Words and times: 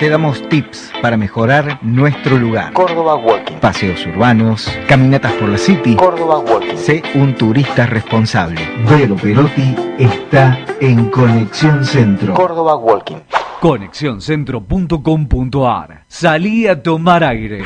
te 0.00 0.08
damos 0.08 0.48
tips 0.48 0.90
para 1.02 1.18
mejorar 1.18 1.78
nuestro 1.82 2.38
lugar. 2.38 2.72
Córdoba 2.72 3.16
Walking. 3.16 3.56
Paseos 3.56 4.06
urbanos, 4.06 4.72
caminatas 4.88 5.34
por 5.34 5.50
la 5.50 5.58
city. 5.58 5.94
Córdoba 5.94 6.38
Walking. 6.38 6.76
Sé 6.76 7.02
un 7.14 7.34
turista 7.34 7.84
responsable. 7.84 8.66
Vero 8.88 9.14
Perotti 9.16 9.76
está 9.98 10.58
en 10.80 11.10
Conexión 11.10 11.84
Centro. 11.84 12.32
Córdoba 12.32 12.76
Walking. 12.76 13.18
Conexioncentro.com.ar 13.60 16.04
Salí 16.08 16.66
a 16.66 16.82
tomar 16.82 17.22
aire. 17.22 17.62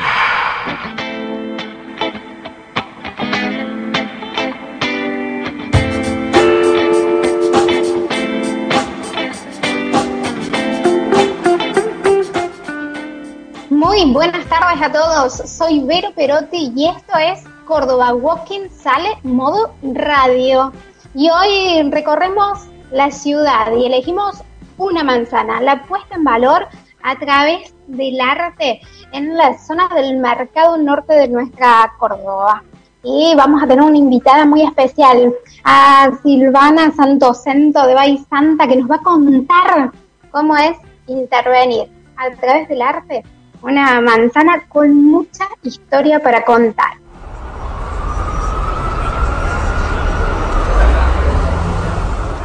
Buenas 14.15 14.45
tardes 14.45 14.81
a 14.81 14.89
todos. 14.93 15.33
Soy 15.33 15.83
Vero 15.83 16.07
Perotti 16.15 16.71
y 16.73 16.87
esto 16.87 17.17
es 17.19 17.43
Córdoba 17.67 18.13
Walking 18.13 18.69
Sale 18.69 19.09
Modo 19.23 19.75
Radio. 19.83 20.71
Y 21.13 21.29
hoy 21.29 21.91
recorremos 21.91 22.59
la 22.91 23.11
ciudad 23.11 23.75
y 23.75 23.85
elegimos 23.85 24.41
una 24.77 25.03
manzana, 25.03 25.59
la 25.59 25.83
puesta 25.83 26.15
en 26.15 26.23
valor 26.23 26.65
a 27.03 27.19
través 27.19 27.75
del 27.87 28.21
arte 28.21 28.79
en 29.11 29.35
las 29.35 29.67
zonas 29.67 29.89
del 29.89 30.17
mercado 30.17 30.77
norte 30.77 31.13
de 31.13 31.27
nuestra 31.27 31.91
Córdoba. 31.99 32.63
Y 33.03 33.33
vamos 33.35 33.61
a 33.61 33.67
tener 33.67 33.83
una 33.83 33.97
invitada 33.97 34.45
muy 34.45 34.61
especial, 34.61 35.33
a 35.65 36.09
Silvana 36.23 36.93
Santocento 36.93 37.85
de 37.85 37.93
Bay 37.93 38.25
Santa, 38.29 38.65
que 38.65 38.77
nos 38.77 38.89
va 38.89 38.95
a 38.95 39.03
contar 39.03 39.91
cómo 40.31 40.55
es 40.55 40.77
intervenir 41.05 41.91
a 42.15 42.33
través 42.39 42.69
del 42.69 42.81
arte 42.81 43.25
una 43.65 43.99
manzana 43.99 44.63
con 44.69 45.03
mucha 45.05 45.45
historia 45.63 46.19
para 46.21 46.45
contar. 46.45 46.93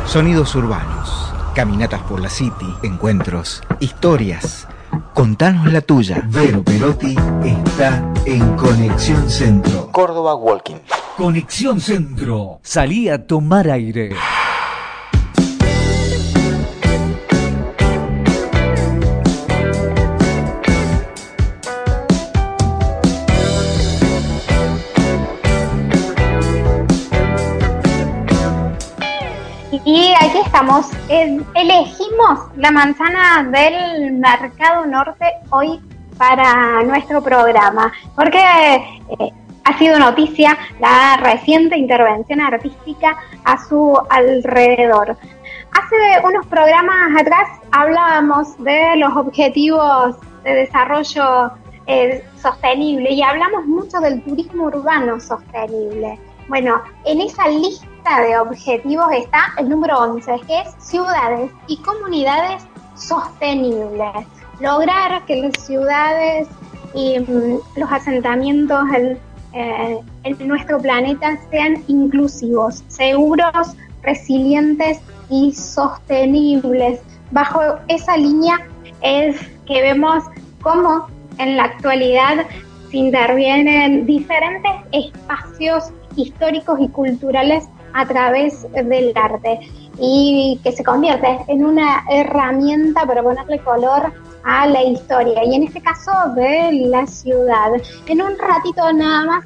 Sonidos 0.06 0.54
urbanos, 0.54 1.32
caminatas 1.54 2.00
por 2.02 2.20
la 2.20 2.30
city, 2.30 2.74
encuentros, 2.82 3.62
historias. 3.80 4.66
Contanos 5.12 5.70
la 5.70 5.82
tuya. 5.82 6.22
Vero 6.26 6.64
Perotti 6.64 7.14
está 7.44 8.12
en 8.24 8.56
Conexión 8.56 9.28
Centro. 9.28 9.92
Córdoba 9.92 10.34
Walking. 10.34 10.76
Conexión 11.16 11.80
Centro. 11.80 12.60
Salí 12.62 13.10
a 13.10 13.26
tomar 13.26 13.68
aire. 13.68 14.16
Estamos. 30.52 30.90
Elegimos 31.08 32.40
la 32.56 32.72
manzana 32.72 33.44
del 33.44 34.14
Mercado 34.14 34.84
Norte 34.84 35.24
hoy 35.50 35.80
para 36.18 36.82
nuestro 36.82 37.22
programa, 37.22 37.92
porque 38.16 38.40
eh, 38.40 39.32
ha 39.62 39.78
sido 39.78 39.96
noticia 40.00 40.58
la 40.80 41.18
reciente 41.18 41.78
intervención 41.78 42.40
artística 42.40 43.16
a 43.44 43.64
su 43.64 43.96
alrededor. 44.10 45.16
Hace 45.70 46.26
unos 46.26 46.44
programas 46.46 47.20
atrás 47.20 47.48
hablábamos 47.70 48.58
de 48.58 48.96
los 48.96 49.16
objetivos 49.16 50.16
de 50.42 50.52
desarrollo 50.52 51.52
eh, 51.86 52.24
sostenible 52.42 53.12
y 53.12 53.22
hablamos 53.22 53.66
mucho 53.66 54.00
del 54.00 54.20
turismo 54.24 54.64
urbano 54.64 55.20
sostenible. 55.20 56.18
Bueno, 56.48 56.82
en 57.04 57.20
esa 57.20 57.46
lista 57.46 57.86
de 58.04 58.38
objetivos 58.38 59.06
está 59.12 59.52
el 59.58 59.68
número 59.68 59.98
11, 59.98 60.40
que 60.46 60.60
es 60.60 60.74
ciudades 60.78 61.50
y 61.68 61.76
comunidades 61.78 62.64
sostenibles. 62.96 64.26
Lograr 64.58 65.24
que 65.26 65.36
las 65.36 65.64
ciudades 65.64 66.48
y 66.94 67.20
mm, 67.20 67.58
los 67.76 67.92
asentamientos 67.92 68.80
eh, 69.52 70.00
en, 70.24 70.48
nuestro 70.48 70.78
planeta 70.78 71.38
sean 71.50 71.84
inclusivos, 71.86 72.82
seguros, 72.88 73.76
resilientes 74.02 74.98
y 75.28 75.52
sostenibles. 75.52 77.00
Bajo 77.30 77.60
esa 77.88 78.16
línea 78.16 78.66
es 79.02 79.40
que 79.66 79.82
vemos 79.82 80.24
cómo 80.62 81.06
en 81.38 81.56
la 81.56 81.64
actualidad 81.64 82.44
se 82.90 82.96
intervienen 82.96 84.04
diferentes 84.04 84.72
espacios 84.90 85.92
históricos 86.16 86.80
y 86.80 86.88
culturales 86.88 87.68
a 87.92 88.06
través 88.06 88.66
del 88.72 89.12
arte 89.14 89.60
y 89.98 90.60
que 90.62 90.72
se 90.72 90.84
convierte 90.84 91.38
en 91.48 91.64
una 91.64 92.04
herramienta 92.10 93.06
para 93.06 93.22
ponerle 93.22 93.58
color 93.60 94.12
a 94.44 94.66
la 94.66 94.82
historia 94.82 95.44
y 95.44 95.54
en 95.54 95.64
este 95.64 95.80
caso 95.80 96.12
de 96.34 96.72
la 96.86 97.06
ciudad. 97.06 97.72
En 98.06 98.22
un 98.22 98.38
ratito 98.38 98.92
nada 98.92 99.24
más 99.26 99.44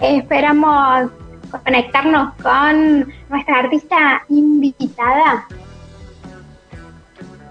esperamos 0.00 1.10
conectarnos 1.64 2.34
con 2.42 3.12
nuestra 3.28 3.58
artista 3.60 4.22
invitada 4.28 5.46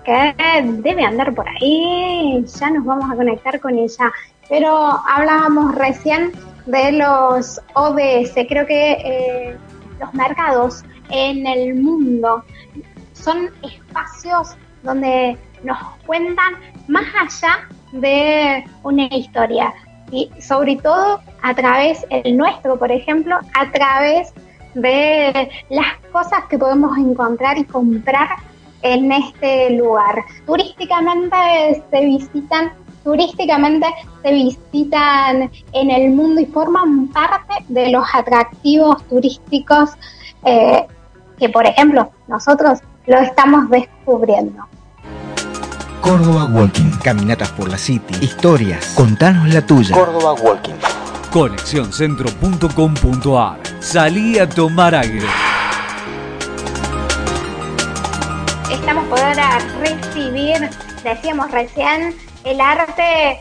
que 0.06 0.36
debe 0.84 1.04
andar 1.04 1.34
por 1.34 1.48
ahí, 1.50 2.46
ya 2.46 2.70
nos 2.70 2.86
vamos 2.86 3.12
a 3.12 3.16
conectar 3.16 3.60
con 3.60 3.78
ella. 3.78 4.12
Pero 4.48 4.70
hablábamos 5.10 5.74
recién 5.76 6.32
de 6.68 6.92
los 6.94 7.60
ODS. 7.74 8.36
Creo 8.48 8.66
que 8.66 8.92
eh, 8.92 9.58
los 10.00 10.14
mercados 10.14 10.84
en 11.10 11.46
el 11.48 11.76
mundo 11.76 12.44
son 13.14 13.50
espacios 13.64 14.56
donde 14.84 15.38
nos 15.64 15.78
cuentan 16.06 16.56
más 16.88 17.06
allá 17.20 17.68
de 17.92 18.64
una 18.84 19.06
historia 19.06 19.74
y 20.12 20.30
sobre 20.40 20.76
todo 20.78 21.20
a 21.42 21.54
través, 21.56 22.06
el 22.10 22.38
nuestro 22.38 22.78
por 22.78 22.92
ejemplo, 22.92 23.38
a 23.60 23.72
través 23.72 24.34
de 24.76 25.50
las 25.70 25.98
cosas 26.12 26.44
que 26.50 26.58
podemos 26.58 26.98
encontrar 26.98 27.58
y 27.58 27.64
comprar 27.64 28.30
en 28.82 29.12
este 29.12 29.72
lugar. 29.72 30.24
Turísticamente 30.46 31.84
se 31.90 32.06
visitan 32.06 32.74
turísticamente 33.06 33.88
se 34.24 34.34
visitan 34.34 35.50
en 35.72 35.92
el 35.92 36.12
mundo 36.12 36.42
y 36.42 36.46
forman 36.48 37.08
parte 37.10 37.54
de 37.70 37.92
los 37.92 38.04
atractivos 38.14 39.08
turísticos 39.08 39.92
eh, 40.44 40.88
que, 41.38 41.48
por 41.50 41.68
ejemplo, 41.68 42.12
nosotros 42.28 42.80
lo 43.06 43.20
estamos 43.20 43.70
descubriendo. 43.70 44.66
Córdoba 46.02 46.46
Walking. 46.46 46.90
Caminatas 47.04 47.52
por 47.52 47.70
la 47.70 47.78
City. 47.78 48.16
Historias. 48.22 48.94
Contanos 48.96 49.54
la 49.54 49.64
tuya. 49.66 49.96
Córdoba 49.96 50.34
Walking. 50.34 50.74
Conexioncentro.com.ar 51.32 53.60
Salí 53.80 54.40
a 54.40 54.50
tomar 54.50 54.96
aire. 54.96 55.28
Estamos 58.72 59.06
por 59.06 59.20
ahora 59.20 59.60
recibir, 59.80 60.68
decíamos 61.04 61.52
recién, 61.52 62.16
el 62.46 62.62
arte 62.62 63.40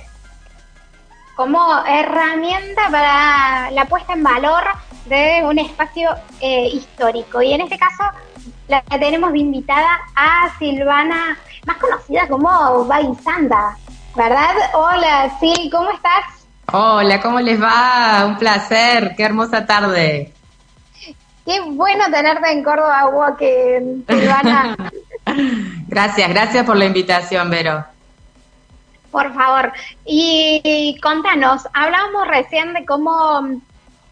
como 1.36 1.84
herramienta 1.86 2.88
para 2.90 3.70
la 3.70 3.84
puesta 3.84 4.14
en 4.14 4.22
valor 4.22 4.64
de 5.06 5.42
un 5.44 5.58
espacio 5.58 6.10
eh, 6.40 6.68
histórico. 6.72 7.42
Y 7.42 7.52
en 7.52 7.60
este 7.60 7.78
caso 7.78 8.04
la 8.66 8.80
tenemos 8.82 9.34
invitada 9.34 10.00
a 10.16 10.50
Silvana, 10.58 11.36
más 11.66 11.76
conocida 11.76 12.26
como 12.28 12.86
Baisanda, 12.86 13.76
¿verdad? 14.16 14.54
Hola, 14.72 15.36
Sil, 15.38 15.68
¿cómo 15.70 15.90
estás? 15.90 16.46
Hola, 16.72 17.20
¿cómo 17.20 17.40
les 17.40 17.62
va? 17.62 18.24
Un 18.24 18.38
placer, 18.38 19.14
qué 19.16 19.24
hermosa 19.24 19.66
tarde. 19.66 20.32
Qué 21.44 21.60
bueno 21.60 22.04
tenerte 22.10 22.52
en 22.52 22.64
Córdoba 22.64 23.36
Silvana. 23.38 24.76
gracias, 25.88 26.28
gracias 26.30 26.64
por 26.64 26.76
la 26.76 26.86
invitación, 26.86 27.50
Vero. 27.50 27.93
Por 29.14 29.32
favor. 29.32 29.72
Y, 30.04 30.98
contanos, 31.00 31.62
hablábamos 31.72 32.26
recién 32.26 32.72
de 32.74 32.84
cómo 32.84 33.60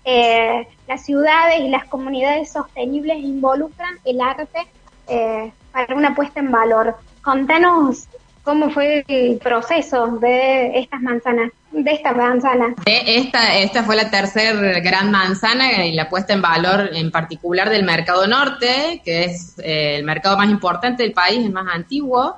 eh, 0.04 0.69
las 0.87 1.04
ciudades 1.04 1.58
y 1.58 1.69
las 1.70 1.87
comunidades 1.87 2.52
sostenibles 2.52 3.19
involucran 3.19 3.99
el 4.04 4.20
arte 4.20 4.60
eh, 5.08 5.50
para 5.72 5.96
una 5.96 6.14
puesta 6.14 6.38
en 6.38 6.52
valor. 6.52 6.94
Contanos 7.20 8.06
cómo 8.44 8.70
fue 8.70 9.04
el 9.08 9.38
proceso 9.38 10.06
de 10.19 10.78
estas 10.78 11.02
manzanas, 11.02 11.50
de 11.72 11.90
esta 11.90 12.12
manzana. 12.12 12.72
Esta, 12.87 13.56
esta 13.56 13.82
fue 13.82 13.96
la 13.96 14.08
tercera 14.08 14.78
gran 14.78 15.10
manzana 15.10 15.84
y 15.84 15.96
la 15.96 16.08
puesta 16.08 16.32
en 16.32 16.43
valor 16.43 16.90
en 16.93 17.10
particular 17.10 17.70
del 17.70 17.82
mercado 17.82 18.28
norte, 18.28 19.02
que 19.05 19.25
es 19.25 19.58
eh, 19.58 19.96
el 19.96 20.05
mercado 20.05 20.37
más 20.37 20.48
importante 20.48 21.02
del 21.02 21.12
país, 21.12 21.44
el 21.44 21.52
más 21.52 21.66
antiguo. 21.75 22.37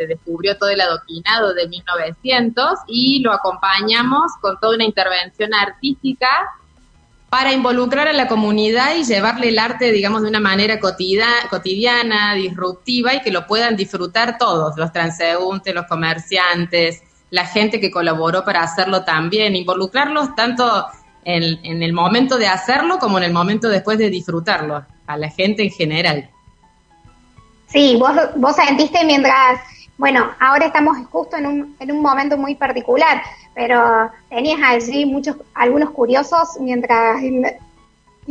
Se 0.00 0.06
descubrió 0.06 0.56
todo 0.56 0.70
el 0.70 0.80
adoquinado 0.80 1.52
de 1.52 1.68
1900 1.68 2.64
y 2.86 3.20
lo 3.20 3.34
acompañamos 3.34 4.32
con 4.40 4.58
toda 4.58 4.76
una 4.76 4.84
intervención 4.84 5.52
artística 5.52 6.26
para 7.28 7.52
involucrar 7.52 8.08
a 8.08 8.14
la 8.14 8.26
comunidad 8.26 8.96
y 8.96 9.04
llevarle 9.04 9.50
el 9.50 9.58
arte, 9.58 9.92
digamos, 9.92 10.22
de 10.22 10.28
una 10.30 10.40
manera 10.40 10.80
cotidiana, 10.80 12.34
disruptiva 12.34 13.14
y 13.14 13.20
que 13.20 13.30
lo 13.30 13.46
puedan 13.46 13.76
disfrutar 13.76 14.38
todos, 14.38 14.76
los 14.78 14.90
transeúntes, 14.90 15.74
los 15.74 15.86
comerciantes, 15.86 17.02
la 17.28 17.44
gente 17.44 17.78
que 17.78 17.90
colaboró 17.90 18.42
para 18.42 18.62
hacerlo 18.62 19.04
también, 19.04 19.54
involucrarlos 19.54 20.34
tanto 20.34 20.86
en, 21.24 21.60
en 21.62 21.82
el 21.82 21.92
momento 21.92 22.38
de 22.38 22.48
hacerlo 22.48 22.98
como 22.98 23.18
en 23.18 23.24
el 23.24 23.32
momento 23.34 23.68
después 23.68 23.98
de 23.98 24.08
disfrutarlo, 24.08 24.82
a 25.06 25.16
la 25.18 25.28
gente 25.28 25.62
en 25.62 25.70
general. 25.70 26.30
Sí, 27.72 27.96
vos, 27.96 28.12
vos 28.36 28.56
sentiste 28.56 29.04
mientras, 29.04 29.60
bueno, 30.00 30.30
ahora 30.40 30.64
estamos 30.64 30.96
justo 31.10 31.36
en 31.36 31.46
un, 31.46 31.76
en 31.78 31.92
un 31.92 32.00
momento 32.00 32.38
muy 32.38 32.54
particular, 32.54 33.22
pero 33.54 34.10
tenías 34.30 34.58
allí 34.64 35.04
muchos, 35.04 35.36
algunos 35.52 35.90
curiosos 35.90 36.56
mientras 36.58 37.20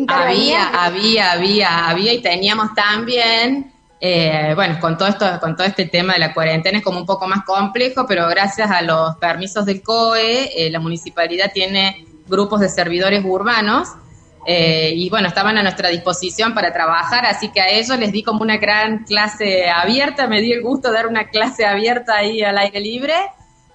había, 0.07 0.69
había, 0.69 1.31
había, 1.31 1.87
había 1.87 2.13
y 2.13 2.23
teníamos 2.23 2.73
también, 2.73 3.71
eh, 4.01 4.53
bueno, 4.55 4.79
con 4.79 4.97
todo 4.97 5.09
esto, 5.09 5.39
con 5.39 5.55
todo 5.55 5.67
este 5.67 5.85
tema 5.85 6.13
de 6.13 6.19
la 6.19 6.33
cuarentena 6.33 6.79
es 6.79 6.83
como 6.83 7.01
un 7.01 7.05
poco 7.05 7.27
más 7.27 7.45
complejo, 7.45 8.07
pero 8.07 8.27
gracias 8.27 8.71
a 8.71 8.81
los 8.81 9.17
permisos 9.17 9.63
del 9.67 9.83
COE, 9.83 10.49
eh, 10.55 10.71
la 10.71 10.79
municipalidad 10.79 11.51
tiene 11.53 12.03
grupos 12.27 12.61
de 12.61 12.69
servidores 12.69 13.23
urbanos 13.23 13.89
eh, 14.45 14.93
y 14.95 15.09
bueno, 15.09 15.27
estaban 15.27 15.57
a 15.57 15.63
nuestra 15.63 15.89
disposición 15.89 16.53
para 16.53 16.71
trabajar, 16.71 17.25
así 17.25 17.49
que 17.49 17.61
a 17.61 17.69
ellos 17.69 17.97
les 17.99 18.11
di 18.11 18.23
como 18.23 18.41
una 18.41 18.57
gran 18.57 19.03
clase 19.03 19.69
abierta, 19.69 20.27
me 20.27 20.41
di 20.41 20.53
el 20.53 20.61
gusto 20.61 20.89
de 20.89 20.95
dar 20.95 21.07
una 21.07 21.29
clase 21.29 21.65
abierta 21.65 22.15
ahí 22.15 22.41
al 22.41 22.57
aire 22.57 22.79
libre, 22.79 23.15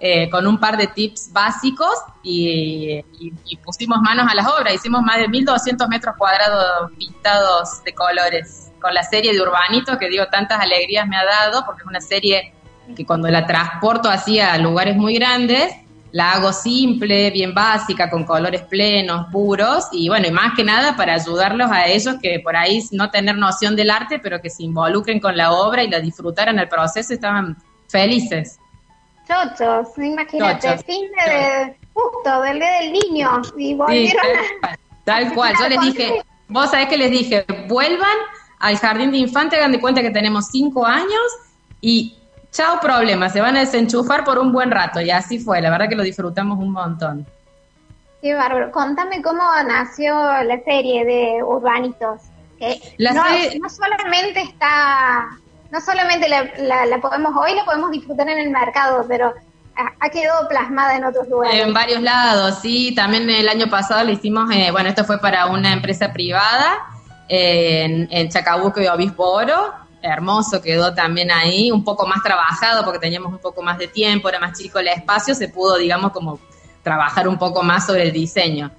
eh, 0.00 0.28
con 0.28 0.46
un 0.46 0.58
par 0.58 0.76
de 0.76 0.88
tips 0.88 1.32
básicos 1.32 1.94
y, 2.22 3.02
pusimos 3.64 4.00
manos 4.00 4.26
a 4.30 4.34
las 4.34 4.46
obras, 4.46 4.74
hicimos 4.74 5.02
más 5.02 5.18
de 5.18 5.28
1200 5.28 5.88
metros 5.88 6.16
cuadrados 6.18 6.90
pintados 6.98 7.82
de 7.84 7.94
colores, 7.94 8.72
con 8.80 8.92
la 8.92 9.02
serie 9.02 9.32
de 9.32 9.40
Urbanito, 9.40 9.98
que 9.98 10.08
digo, 10.08 10.26
tantas 10.26 10.60
alegrías 10.60 11.06
me 11.06 11.16
ha 11.16 11.24
dado, 11.24 11.64
porque 11.64 11.82
es 11.82 11.86
una 11.86 12.00
serie 12.00 12.52
que 12.94 13.06
cuando 13.06 13.28
la 13.28 13.46
transporto 13.46 14.10
así 14.10 14.40
lugares 14.58 14.96
muy 14.96 15.14
grandes, 15.14 15.74
la 16.14 16.30
hago 16.30 16.52
simple, 16.52 17.28
bien 17.32 17.52
básica, 17.52 18.08
con 18.08 18.22
colores 18.22 18.62
plenos, 18.62 19.26
puros, 19.32 19.88
y 19.90 20.08
bueno, 20.08 20.28
y 20.28 20.30
más 20.30 20.54
que 20.54 20.62
nada 20.62 20.96
para 20.96 21.14
ayudarlos 21.14 21.68
a 21.72 21.88
ellos 21.88 22.14
que 22.22 22.38
por 22.38 22.54
ahí 22.54 22.80
no 22.92 23.10
tener 23.10 23.36
noción 23.36 23.74
del 23.74 23.90
arte, 23.90 24.20
pero 24.20 24.40
que 24.40 24.48
se 24.48 24.62
involucren 24.62 25.18
con 25.18 25.36
la 25.36 25.50
obra 25.50 25.82
y 25.82 25.90
la 25.90 25.98
disfrutaran 25.98 26.56
el 26.60 26.68
proceso, 26.68 27.12
estaban 27.12 27.56
felices. 27.88 28.60
Chochos, 29.26 29.88
imagínate, 29.98 30.78
fin 30.84 31.10
de, 31.26 31.76
justo 31.92 32.42
del 32.42 32.60
día 32.60 32.72
del 32.80 32.92
niño, 32.92 33.42
y 33.58 33.74
volvieron 33.74 34.22
tal, 35.02 35.34
cual, 35.34 35.52
yo 35.58 35.68
les 35.68 35.80
dije, 35.80 36.22
vos 36.46 36.70
sabés 36.70 36.86
que 36.86 36.96
les 36.96 37.10
dije, 37.10 37.44
vuelvan 37.66 38.16
al 38.60 38.78
jardín 38.78 39.10
de 39.10 39.18
infante, 39.18 39.56
hagan 39.56 39.72
de 39.72 39.80
cuenta 39.80 40.00
que 40.00 40.12
tenemos 40.12 40.46
cinco 40.52 40.86
años, 40.86 41.26
y 41.80 42.14
chao 42.54 42.78
problema, 42.80 43.28
se 43.28 43.40
van 43.40 43.56
a 43.56 43.60
desenchufar 43.60 44.24
por 44.24 44.38
un 44.38 44.52
buen 44.52 44.70
rato 44.70 45.00
y 45.00 45.10
así 45.10 45.38
fue, 45.38 45.60
la 45.60 45.70
verdad 45.70 45.88
que 45.88 45.96
lo 45.96 46.04
disfrutamos 46.04 46.58
un 46.58 46.70
montón. 46.70 47.26
Qué 48.22 48.32
bárbaro. 48.32 48.70
Contame 48.70 49.20
cómo 49.20 49.42
nació 49.66 50.14
la 50.14 50.58
serie 50.64 51.04
de 51.04 51.42
Urbanitos. 51.42 52.22
Que 52.58 52.80
no, 52.98 53.68
solamente 53.68 54.40
está, 54.40 55.28
no 55.70 55.80
solamente 55.80 56.26
la, 56.28 56.98
podemos 57.02 57.36
hoy, 57.36 57.54
la 57.54 57.66
podemos 57.66 57.90
disfrutar 57.90 58.26
en 58.30 58.38
el 58.38 58.50
mercado, 58.50 59.04
pero 59.06 59.34
ha, 59.76 60.08
quedado 60.08 60.48
plasmada 60.48 60.96
en 60.96 61.04
otros 61.04 61.28
lugares. 61.28 61.60
En 61.60 61.74
varios 61.74 62.00
lados, 62.00 62.60
sí. 62.62 62.94
También 62.94 63.28
el 63.28 63.48
año 63.48 63.66
pasado 63.68 64.02
le 64.04 64.12
hicimos, 64.12 64.50
eh, 64.52 64.70
bueno, 64.70 64.88
esto 64.88 65.04
fue 65.04 65.18
para 65.18 65.46
una 65.46 65.72
empresa 65.74 66.12
privada 66.12 66.78
eh, 67.28 67.82
en, 67.82 68.08
en 68.10 68.30
Chacabuco 68.30 68.80
y 68.80 68.86
Obispo 68.86 69.24
Oro 69.24 69.83
hermoso, 70.04 70.60
quedó 70.60 70.94
también 70.94 71.30
ahí, 71.30 71.70
un 71.70 71.82
poco 71.82 72.06
más 72.06 72.22
trabajado 72.22 72.84
porque 72.84 72.98
teníamos 72.98 73.32
un 73.32 73.38
poco 73.38 73.62
más 73.62 73.78
de 73.78 73.88
tiempo, 73.88 74.28
era 74.28 74.38
más 74.38 74.58
chico 74.58 74.78
el 74.78 74.88
espacio, 74.88 75.34
se 75.34 75.48
pudo, 75.48 75.76
digamos, 75.76 76.12
como 76.12 76.38
trabajar 76.82 77.26
un 77.26 77.38
poco 77.38 77.62
más 77.62 77.86
sobre 77.86 78.02
el 78.02 78.12
diseño. 78.12 78.70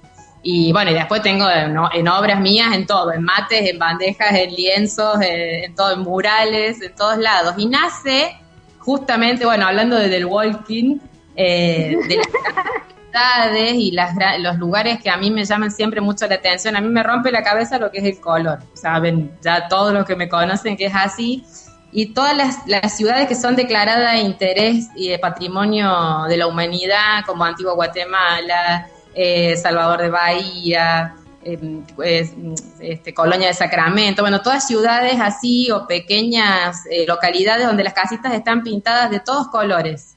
Y 0.42 0.72
bueno, 0.72 0.92
y 0.92 0.94
después 0.94 1.22
tengo 1.22 1.50
en, 1.50 2.08
obras 2.08 2.40
mías, 2.40 2.72
en 2.72 2.86
todo, 2.86 3.12
en 3.12 3.24
mates, 3.24 3.68
en 3.68 3.78
bandejas, 3.80 4.32
en 4.32 4.54
lienzos, 4.54 5.18
en, 5.20 5.74
todo, 5.74 5.92
en 5.92 6.00
murales, 6.00 6.80
en 6.80 6.94
todos 6.94 7.18
lados. 7.18 7.54
Y 7.58 7.66
nace 7.66 8.38
justamente, 8.78 9.44
bueno, 9.44 9.66
hablando 9.66 9.96
de 9.96 10.08
del 10.08 10.26
walking, 10.26 10.98
eh, 11.34 11.96
de 12.08 12.20
las 13.16 13.74
y 13.74 13.90
las, 13.92 14.14
los 14.40 14.56
lugares 14.56 15.00
que 15.02 15.10
a 15.10 15.16
mí 15.16 15.30
me 15.30 15.44
llaman 15.44 15.70
siempre 15.70 16.00
mucho 16.00 16.26
la 16.26 16.36
atención. 16.36 16.76
A 16.76 16.80
mí 16.80 16.88
me 16.88 17.02
rompe 17.02 17.30
la 17.30 17.42
cabeza 17.42 17.78
lo 17.78 17.90
que 17.90 17.98
es 17.98 18.04
el 18.04 18.20
color. 18.20 18.60
Saben 18.74 19.36
ya 19.42 19.68
todos 19.68 19.92
los 19.92 20.04
que 20.04 20.16
me 20.16 20.28
conocen 20.28 20.76
que 20.76 20.86
es 20.86 20.94
así. 20.94 21.44
Y 21.92 22.12
todas 22.12 22.36
las, 22.66 22.96
ciudades 22.96 23.26
que 23.26 23.34
son 23.34 23.56
declaradas 23.56 24.12
de 24.12 24.20
interés 24.20 24.88
y 24.96 25.08
de 25.08 25.18
patrimonio 25.18 26.24
de 26.28 26.36
la 26.36 26.46
humanidad, 26.46 27.24
como 27.24 27.44
Antigua 27.44 27.72
Guatemala, 27.72 28.88
eh, 29.14 29.56
Salvador 29.56 30.02
de 30.02 30.10
Bahía, 30.10 31.14
em, 31.42 31.82
pues, 31.94 32.32
este, 32.80 33.14
Colonia 33.14 33.48
de 33.48 33.54
Sacramento, 33.54 34.22
bueno, 34.22 34.42
todas 34.42 34.66
ciudades 34.66 35.14
así 35.20 35.70
o 35.70 35.86
pequeñas 35.86 36.84
eh, 36.90 37.06
localidades 37.06 37.66
donde 37.66 37.84
las 37.84 37.94
casitas 37.94 38.34
están 38.34 38.62
pintadas 38.62 39.10
de 39.10 39.20
todos 39.20 39.48
colores. 39.48 40.16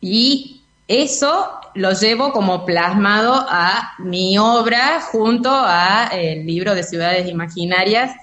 Y 0.00 0.62
eso 0.88 1.60
lo 1.74 1.92
llevo 1.92 2.32
como 2.32 2.64
plasmado 2.64 3.34
a 3.48 3.94
mi 3.98 4.38
obra 4.38 5.00
junto 5.00 5.50
a 5.52 6.08
el 6.12 6.46
libro 6.46 6.74
de 6.74 6.82
Ciudades 6.82 7.28
Imaginarias 7.28 8.14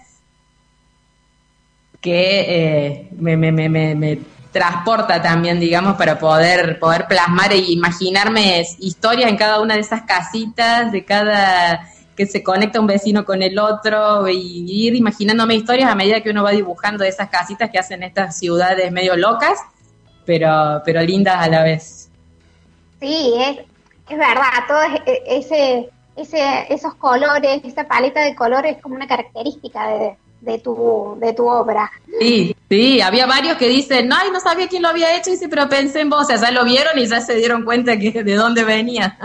que 2.00 2.42
eh, 2.48 3.10
me, 3.18 4.20
transporta 4.52 5.22
también, 5.22 5.60
digamos, 5.60 5.96
para 5.96 6.20
poder, 6.20 6.78
poder 6.78 7.08
plasmar 7.08 7.54
e 7.54 7.58
imaginarme 7.58 8.64
historias 8.80 9.30
en 9.30 9.38
cada 9.38 9.60
una 9.62 9.74
de 9.74 9.80
esas 9.80 10.04
casitas, 10.04 10.92
de 10.92 11.04
cada 11.04 11.90
que 12.16 12.28
se 12.28 12.44
conecta 12.44 12.80
un 12.80 12.86
vecino 12.86 13.26
con 13.26 13.42
el 13.42 13.58
otro 13.58 14.28
y 14.30 14.66
ir 14.68 14.96
imaginándome 14.96 15.56
historias 15.56 15.90
a 15.90 15.96
medida 15.96 16.22
que 16.22 16.30
uno 16.30 16.44
va 16.44 16.52
dibujando 16.52 17.04
esas 17.04 17.30
casitas 17.30 17.72
que 17.72 17.80
hacen 17.80 18.04
estas 18.04 18.38
ciudades 18.38 18.92
medio 18.92 19.16
locas, 19.16 19.58
pero, 20.26 20.82
pero 20.86 21.02
lindas 21.02 21.38
a 21.38 21.48
la 21.48 21.64
vez. 21.64 22.12
Sí, 23.04 23.34
es, 23.38 23.58
es 24.10 24.18
verdad, 24.18 24.64
todo 24.66 24.82
e, 25.06 25.24
ese, 25.28 25.90
ese, 26.16 26.74
esos 26.74 26.96
colores, 26.96 27.62
esa 27.66 27.84
paleta 27.86 28.22
de 28.22 28.34
colores 28.34 28.78
es 28.78 28.82
como 28.82 28.96
una 28.96 29.08
característica 29.08 29.88
de, 29.90 30.16
de 30.40 30.60
tu, 30.60 31.18
de 31.20 31.34
tu 31.34 31.46
obra. 31.46 31.92
Sí, 32.22 32.56
sí, 32.70 33.02
había 33.02 33.26
varios 33.26 33.58
que 33.58 33.68
dicen, 33.68 34.10
ay, 34.14 34.30
no 34.32 34.40
sabía 34.40 34.70
quién 34.70 34.84
lo 34.84 34.88
había 34.88 35.18
hecho, 35.18 35.32
y 35.32 35.36
sí, 35.36 35.50
pero 35.50 35.68
pensé 35.68 36.00
en 36.00 36.10
vos, 36.10 36.22
o 36.22 36.24
sea, 36.24 36.38
ya 36.38 36.52
lo 36.52 36.64
vieron 36.64 36.98
y 36.98 37.06
ya 37.06 37.20
se 37.20 37.36
dieron 37.36 37.66
cuenta 37.66 38.00
que 38.00 38.24
de 38.24 38.36
dónde 38.36 38.64
venía. 38.64 39.18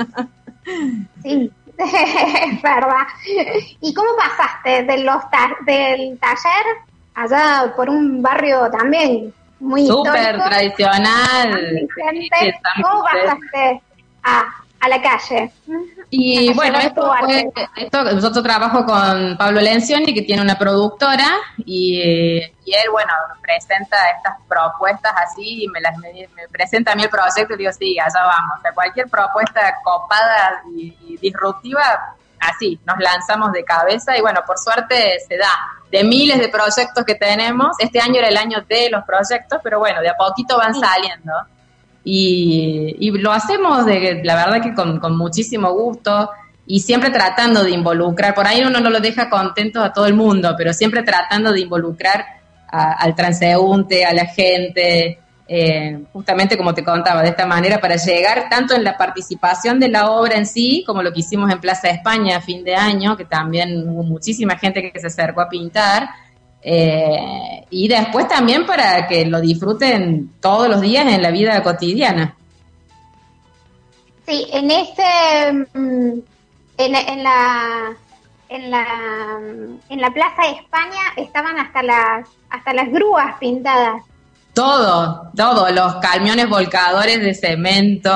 sí, 1.22 1.48
es 1.78 2.62
verdad. 2.62 3.06
¿Y 3.80 3.94
cómo 3.94 4.08
pasaste 4.16 4.82
de 4.82 5.04
los 5.04 5.22
del 5.64 6.18
taller 6.18 6.66
allá 7.14 7.72
por 7.76 7.88
un 7.88 8.22
barrio 8.22 8.68
también 8.72 9.32
muy 9.60 9.86
Súper 9.86 10.36
tradicional. 10.36 11.88
¿Cómo 12.82 13.02
pasaste 13.02 13.82
a, 14.22 14.44
a 14.80 14.88
la 14.88 15.02
calle? 15.02 15.50
Y 16.10 16.52
bueno, 16.54 16.78
esto, 16.78 17.12
fue, 17.20 17.50
esto, 17.76 18.02
nosotros 18.04 18.42
trabajo 18.42 18.84
con 18.86 19.36
Pablo 19.36 19.60
Lencioni, 19.60 20.14
que 20.14 20.22
tiene 20.22 20.40
una 20.40 20.58
productora, 20.58 21.26
y, 21.58 22.00
y, 22.64 22.74
él, 22.74 22.90
bueno, 22.90 23.12
presenta 23.42 23.96
estas 24.16 24.36
propuestas 24.48 25.12
así, 25.26 25.64
y 25.64 25.68
me, 25.68 25.80
las, 25.80 25.96
me, 25.98 26.48
presenta 26.50 26.92
a 26.92 26.94
mí 26.94 27.02
el 27.02 27.10
proyecto 27.10 27.54
y 27.54 27.58
digo, 27.58 27.72
sí, 27.72 27.98
allá 27.98 28.20
vamos. 28.20 28.58
O 28.58 28.62
sea, 28.62 28.72
cualquier 28.72 29.08
propuesta 29.08 29.74
copada 29.84 30.62
y 30.74 31.18
disruptiva, 31.20 32.16
así, 32.40 32.78
nos 32.86 32.98
lanzamos 32.98 33.52
de 33.52 33.64
cabeza, 33.64 34.16
y 34.16 34.20
bueno, 34.20 34.40
por 34.46 34.58
suerte 34.58 35.18
se 35.26 35.36
da 35.36 35.50
de 35.90 36.04
miles 36.04 36.38
de 36.38 36.48
proyectos 36.48 37.04
que 37.04 37.14
tenemos. 37.14 37.76
Este 37.78 38.00
año 38.00 38.16
era 38.16 38.28
el 38.28 38.36
año 38.36 38.58
de 38.68 38.90
los 38.90 39.04
proyectos, 39.04 39.60
pero 39.62 39.78
bueno, 39.78 40.00
de 40.00 40.08
a 40.08 40.16
poquito 40.16 40.56
van 40.56 40.74
saliendo. 40.74 41.32
Y, 42.04 43.10
lo 43.18 43.32
hacemos, 43.32 43.84
de, 43.84 44.22
la 44.24 44.34
verdad 44.34 44.62
que 44.62 44.74
con, 44.74 45.16
muchísimo 45.16 45.72
gusto 45.72 46.30
y 46.66 46.80
siempre 46.80 47.10
tratando 47.10 47.62
de 47.62 47.70
involucrar, 47.70 48.34
por 48.34 48.46
ahí 48.46 48.62
uno 48.64 48.80
no 48.80 48.90
lo 48.90 49.00
deja 49.00 49.28
contento 49.28 49.82
a 49.82 49.92
todo 49.92 50.06
el 50.06 50.14
mundo, 50.14 50.54
pero 50.56 50.72
siempre 50.72 51.02
tratando 51.02 51.52
de 51.52 51.60
involucrar 51.60 52.24
al 52.70 53.14
transeúnte, 53.14 54.04
a 54.04 54.12
la 54.12 54.26
gente, 54.26 55.18
eh, 55.48 55.98
justamente 56.12 56.56
como 56.56 56.74
te 56.74 56.84
contaba, 56.84 57.22
de 57.22 57.30
esta 57.30 57.46
manera 57.46 57.80
para 57.80 57.96
llegar 57.96 58.48
tanto 58.50 58.74
en 58.74 58.84
la 58.84 58.96
participación 58.96 59.80
de 59.80 59.88
la 59.88 60.10
obra 60.10 60.36
en 60.36 60.46
sí, 60.46 60.84
como 60.86 61.02
lo 61.02 61.10
que 61.10 61.20
hicimos 61.20 61.50
en 61.50 61.58
Plaza 61.58 61.88
España 61.88 62.36
a 62.36 62.40
fin 62.40 62.62
de 62.62 62.76
año, 62.76 63.16
que 63.16 63.24
también 63.24 63.88
hubo 63.88 64.02
muchísima 64.02 64.56
gente 64.58 64.92
que 64.92 65.00
se 65.00 65.06
acercó 65.08 65.40
a 65.40 65.48
pintar, 65.48 66.10
Eh, 66.60 67.64
y 67.70 67.86
después 67.86 68.26
también 68.26 68.66
para 68.66 69.06
que 69.06 69.24
lo 69.24 69.40
disfruten 69.40 70.32
todos 70.40 70.68
los 70.68 70.80
días 70.80 71.06
en 71.06 71.22
la 71.22 71.30
vida 71.30 71.62
cotidiana. 71.62 72.34
Sí, 74.26 74.44
en 74.52 74.68
este, 74.68 75.02
mm, 75.72 76.18
en 76.78 76.92
la, 76.92 77.00
en 78.48 78.70
la, 78.72 78.84
en 79.88 80.00
la 80.00 80.10
Plaza 80.10 80.42
de 80.42 80.56
España 80.60 81.02
estaban 81.16 81.58
hasta 81.58 81.80
las, 81.82 82.28
hasta 82.50 82.74
las 82.74 82.90
grúas 82.90 83.36
pintadas. 83.38 84.02
Todo, 84.58 85.30
todo, 85.36 85.70
los 85.70 85.94
camiones 86.02 86.48
volcadores 86.48 87.20
de 87.20 87.32
cemento, 87.32 88.10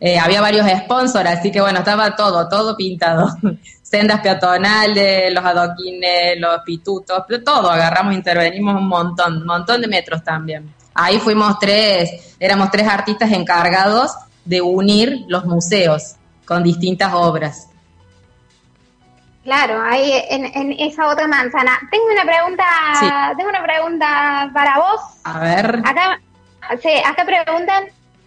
eh, 0.00 0.18
había 0.18 0.40
varios 0.40 0.66
sponsors, 0.66 1.28
así 1.28 1.52
que 1.52 1.60
bueno, 1.60 1.80
estaba 1.80 2.16
todo, 2.16 2.48
todo 2.48 2.74
pintado. 2.74 3.28
Sendas 3.82 4.22
peatonales, 4.22 5.30
los 5.34 5.44
adoquines, 5.44 6.40
los 6.40 6.62
pitutos, 6.64 7.24
todo, 7.44 7.70
agarramos, 7.70 8.14
intervenimos 8.14 8.74
un 8.74 8.88
montón, 8.88 9.42
un 9.42 9.46
montón 9.46 9.82
de 9.82 9.88
metros 9.88 10.24
también. 10.24 10.72
Ahí 10.94 11.18
fuimos 11.18 11.58
tres, 11.58 12.34
éramos 12.40 12.70
tres 12.70 12.88
artistas 12.88 13.30
encargados 13.30 14.12
de 14.46 14.62
unir 14.62 15.26
los 15.28 15.44
museos 15.44 16.14
con 16.46 16.62
distintas 16.62 17.12
obras. 17.12 17.68
Claro, 19.46 19.80
ahí 19.80 20.12
en, 20.28 20.44
en 20.44 20.72
esa 20.72 21.06
otra 21.06 21.28
manzana. 21.28 21.78
Tengo 21.92 22.04
una 22.12 22.24
pregunta, 22.24 22.64
Sí. 22.98 23.06
tengo 23.36 23.48
una 23.48 23.62
pregunta 23.62 24.50
para 24.52 24.76
vos. 24.78 25.00
A 25.22 25.38
ver, 25.38 25.82
Acá, 25.84 26.20
sí, 26.82 26.90
acá 27.06 27.24
preguntan 27.24 27.84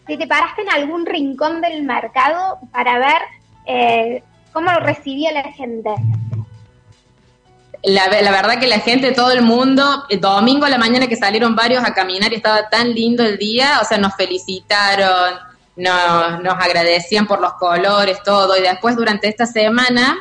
si 0.08 0.16
te 0.18 0.26
paraste 0.28 0.62
en 0.62 0.70
algún 0.70 1.06
rincón 1.06 1.60
del 1.60 1.84
mercado 1.84 2.60
para 2.72 3.00
ver 3.00 3.22
eh, 3.66 4.24
cómo 4.54 4.72
lo 4.72 4.80
recibía 4.80 5.34
la 5.34 5.44
gente. 5.52 5.90
la, 7.84 8.08
la 8.22 8.32
verdad 8.32 8.58
que 8.58 8.68
la 8.68 8.80
gente, 8.80 9.12
todo 9.12 9.32
el 9.34 9.42
mundo, 9.42 10.06
el 10.10 10.22
domingo 10.22 10.66
a 10.66 10.70
la 10.70 10.78
mañana 10.78 11.08
que 11.08 11.18
salieron 11.18 11.54
varios 11.54 11.84
a 11.84 11.94
caminar 11.94 12.32
y 12.32 12.36
estaba 12.38 12.70
tan 12.70 12.94
lindo 12.94 13.24
el 13.24 13.38
día, 13.38 13.80
o 13.82 13.86
sea, 13.86 13.98
nos 13.98 14.16
felicitaron, 14.16 15.36
nos, 15.76 16.42
nos 16.42 16.54
agradecían 16.56 17.28
por 17.28 17.42
los 17.42 17.54
colores, 17.56 18.24
todo, 18.24 18.58
y 18.58 18.62
después 18.62 18.96
durante 18.96 19.28
esta 19.28 19.46
semana, 19.46 20.18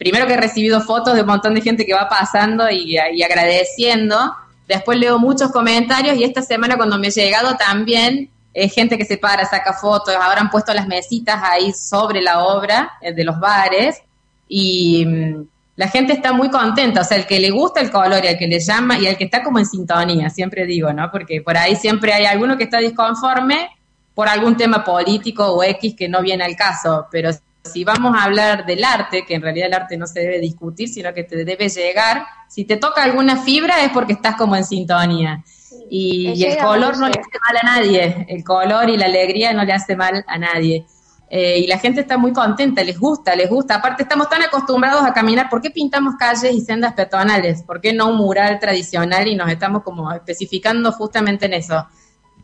primero 0.00 0.26
que 0.26 0.32
he 0.32 0.38
recibido 0.38 0.80
fotos 0.80 1.12
de 1.14 1.20
un 1.20 1.26
montón 1.26 1.54
de 1.54 1.60
gente 1.60 1.84
que 1.84 1.92
va 1.92 2.08
pasando 2.08 2.70
y, 2.70 2.96
agradeciendo, 2.96 4.34
después 4.66 4.98
leo 4.98 5.18
muchos 5.18 5.52
comentarios 5.52 6.16
y 6.16 6.24
esta 6.24 6.40
semana 6.40 6.78
cuando 6.78 6.98
me 6.98 7.08
he 7.08 7.10
llegado 7.10 7.54
también 7.58 8.30
eh, 8.54 8.70
gente 8.70 8.96
que 8.96 9.04
se 9.04 9.18
para, 9.18 9.44
saca 9.44 9.74
fotos, 9.74 10.14
ahora 10.14 10.40
han 10.40 10.48
puesto 10.48 10.72
las 10.72 10.88
mesitas 10.88 11.38
ahí 11.42 11.74
sobre 11.74 12.22
la 12.22 12.44
obra 12.44 12.92
eh, 13.02 13.12
de 13.12 13.24
los 13.24 13.38
bares. 13.38 14.00
Y 14.48 15.04
mm, 15.04 15.46
la 15.76 15.88
gente 15.88 16.14
está 16.14 16.32
muy 16.32 16.48
contenta, 16.48 17.02
o 17.02 17.04
sea, 17.04 17.18
el 17.18 17.26
que 17.26 17.38
le 17.38 17.50
gusta 17.50 17.82
el 17.82 17.90
color 17.90 18.24
y 18.24 18.28
el 18.28 18.38
que 18.38 18.46
le 18.46 18.58
llama 18.58 18.98
y 18.98 19.06
el 19.06 19.18
que 19.18 19.24
está 19.24 19.42
como 19.42 19.58
en 19.58 19.66
sintonía, 19.66 20.30
siempre 20.30 20.64
digo, 20.64 20.90
¿no? 20.94 21.10
Porque 21.10 21.42
por 21.42 21.58
ahí 21.58 21.76
siempre 21.76 22.14
hay 22.14 22.24
alguno 22.24 22.56
que 22.56 22.64
está 22.64 22.78
disconforme 22.78 23.68
por 24.14 24.28
algún 24.28 24.56
tema 24.56 24.82
político 24.82 25.44
o 25.44 25.62
X 25.62 25.94
que 25.94 26.08
no 26.08 26.22
viene 26.22 26.44
al 26.44 26.56
caso, 26.56 27.06
pero 27.10 27.30
si 27.64 27.84
vamos 27.84 28.16
a 28.16 28.24
hablar 28.24 28.66
del 28.66 28.84
arte, 28.84 29.24
que 29.26 29.34
en 29.34 29.42
realidad 29.42 29.68
el 29.68 29.74
arte 29.74 29.96
no 29.96 30.06
se 30.06 30.20
debe 30.20 30.40
discutir, 30.40 30.88
sino 30.88 31.12
que 31.12 31.24
te 31.24 31.44
debe 31.44 31.68
llegar, 31.68 32.24
si 32.48 32.64
te 32.64 32.76
toca 32.76 33.02
alguna 33.02 33.36
fibra 33.36 33.84
es 33.84 33.90
porque 33.90 34.14
estás 34.14 34.36
como 34.36 34.56
en 34.56 34.64
sintonía. 34.64 35.44
Y, 35.88 36.32
y 36.34 36.44
el 36.44 36.58
color 36.58 36.98
no 36.98 37.08
le 37.08 37.20
hace 37.20 37.38
mal 37.44 37.56
a 37.62 37.76
nadie, 37.76 38.26
el 38.28 38.42
color 38.44 38.88
y 38.88 38.96
la 38.96 39.06
alegría 39.06 39.52
no 39.52 39.64
le 39.64 39.72
hace 39.72 39.96
mal 39.96 40.24
a 40.26 40.38
nadie. 40.38 40.86
Eh, 41.32 41.60
y 41.60 41.66
la 41.68 41.78
gente 41.78 42.00
está 42.00 42.18
muy 42.18 42.32
contenta, 42.32 42.82
les 42.82 42.98
gusta, 42.98 43.36
les 43.36 43.48
gusta. 43.48 43.76
Aparte, 43.76 44.02
estamos 44.02 44.28
tan 44.28 44.42
acostumbrados 44.42 45.04
a 45.04 45.12
caminar. 45.12 45.48
¿Por 45.48 45.62
qué 45.62 45.70
pintamos 45.70 46.16
calles 46.18 46.52
y 46.52 46.60
sendas 46.60 46.94
peatonales? 46.94 47.62
¿Por 47.62 47.80
qué 47.80 47.92
no 47.92 48.08
un 48.08 48.16
mural 48.16 48.58
tradicional? 48.58 49.28
Y 49.28 49.36
nos 49.36 49.48
estamos 49.48 49.84
como 49.84 50.12
especificando 50.12 50.90
justamente 50.90 51.46
en 51.46 51.54
eso. 51.54 51.86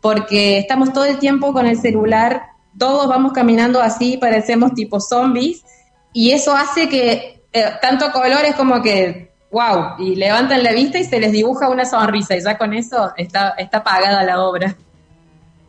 Porque 0.00 0.58
estamos 0.58 0.92
todo 0.92 1.04
el 1.04 1.18
tiempo 1.18 1.52
con 1.52 1.66
el 1.66 1.78
celular, 1.78 2.42
todos 2.78 3.08
vamos 3.08 3.32
caminando 3.32 3.80
así, 3.80 4.16
parecemos 4.18 4.74
tipo 4.74 5.00
zombies. 5.00 5.64
Y 6.12 6.32
eso 6.32 6.54
hace 6.54 6.88
que 6.88 7.42
eh, 7.52 7.64
tanto 7.82 8.10
colores 8.12 8.54
como 8.54 8.80
que, 8.82 9.30
wow, 9.50 9.96
y 9.98 10.16
levantan 10.16 10.62
la 10.62 10.72
vista 10.72 10.98
y 10.98 11.04
se 11.04 11.20
les 11.20 11.32
dibuja 11.32 11.68
una 11.68 11.84
sonrisa. 11.84 12.36
Y 12.36 12.40
ya 12.42 12.56
con 12.58 12.72
eso 12.74 13.12
está, 13.16 13.50
está 13.58 13.82
pagada 13.84 14.22
la 14.22 14.40
obra. 14.42 14.74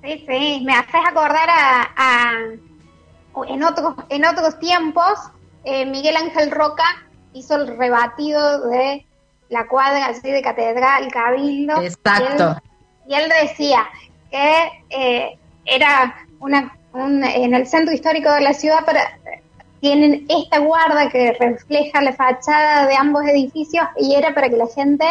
Sí, 0.04 0.24
sí, 0.28 0.62
me 0.66 0.74
haces 0.74 1.02
acordar 1.06 1.50
a, 1.50 1.90
a- 1.98 2.32
en 3.48 3.64
otros 3.64 3.94
en 4.10 4.26
otros 4.26 4.58
tiempos 4.60 5.14
eh, 5.64 5.86
Miguel 5.86 6.16
Ángel 6.16 6.50
Roca 6.50 6.84
hizo 7.34 7.56
el 7.56 7.78
rebatido 7.78 8.68
de 8.70 9.06
la 9.50 9.68
cuadra 9.68 10.08
así 10.08 10.32
de 10.32 10.42
Catedral 10.42 11.08
Cabildo. 11.12 11.82
Exacto. 11.82 12.58
Y 13.08 13.14
él, 13.14 13.22
y 13.22 13.24
él 13.24 13.32
decía 13.48 13.86
que 14.32 14.70
eh, 14.90 15.38
era 15.66 16.16
una 16.40 16.76
un- 16.98 17.24
en 17.24 17.54
el 17.54 17.68
centro 17.68 17.94
histórico 17.94 18.32
de 18.34 18.42
la 18.42 18.54
ciudad 18.54 18.86
para 18.86 19.02
tienen 19.80 20.26
esta 20.28 20.58
guarda 20.58 21.10
que 21.10 21.34
refleja 21.40 22.02
la 22.02 22.12
fachada 22.14 22.88
de 22.88 22.96
ambos 22.96 23.24
edificios 23.26 23.86
y 23.98 24.16
era 24.16 24.34
para 24.34 24.50
que 24.50 24.58
la 24.58 24.68
gente 24.68 25.06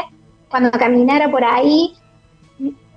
cuando 0.48 0.70
caminara 0.72 1.30
por 1.30 1.44
ahí 1.44 1.94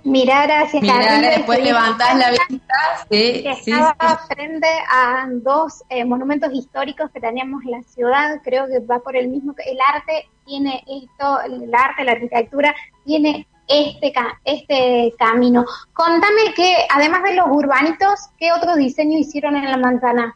mirara 0.03 0.62
hacia 0.62 0.81
Mirar, 0.81 1.08
arriba 1.08 1.31
después 1.31 1.63
levantás 1.63 2.15
la 2.17 2.29
vista. 2.31 2.75
Sí, 3.12 3.43
que 3.43 3.55
sí, 3.62 3.72
estaba 3.72 4.22
sí. 4.27 4.34
frente 4.34 4.67
a 4.89 5.27
dos 5.29 5.84
eh, 5.89 6.05
monumentos 6.05 6.51
históricos 6.53 7.12
que 7.12 7.19
teníamos 7.19 7.63
en 7.65 7.72
la 7.72 7.84
ciudad, 7.84 8.39
creo 8.43 8.67
que 8.67 8.79
va 8.79 9.00
por 9.00 9.15
el 9.15 9.27
mismo, 9.27 9.53
el 9.65 9.77
arte 9.93 10.27
tiene 10.46 10.84
esto, 10.88 11.41
el 11.41 11.74
arte, 11.74 12.03
la 12.03 12.13
arquitectura 12.13 12.74
tiene 13.05 13.46
este 13.69 14.11
este 14.43 15.13
camino. 15.17 15.65
Contame 15.93 16.53
que 16.55 16.75
además 16.93 17.23
de 17.23 17.35
los 17.35 17.47
urbanitos, 17.49 18.19
¿qué 18.38 18.51
otro 18.51 18.75
diseño 18.75 19.17
hicieron 19.17 19.55
en 19.55 19.69
la 19.69 19.77
manzana? 19.77 20.35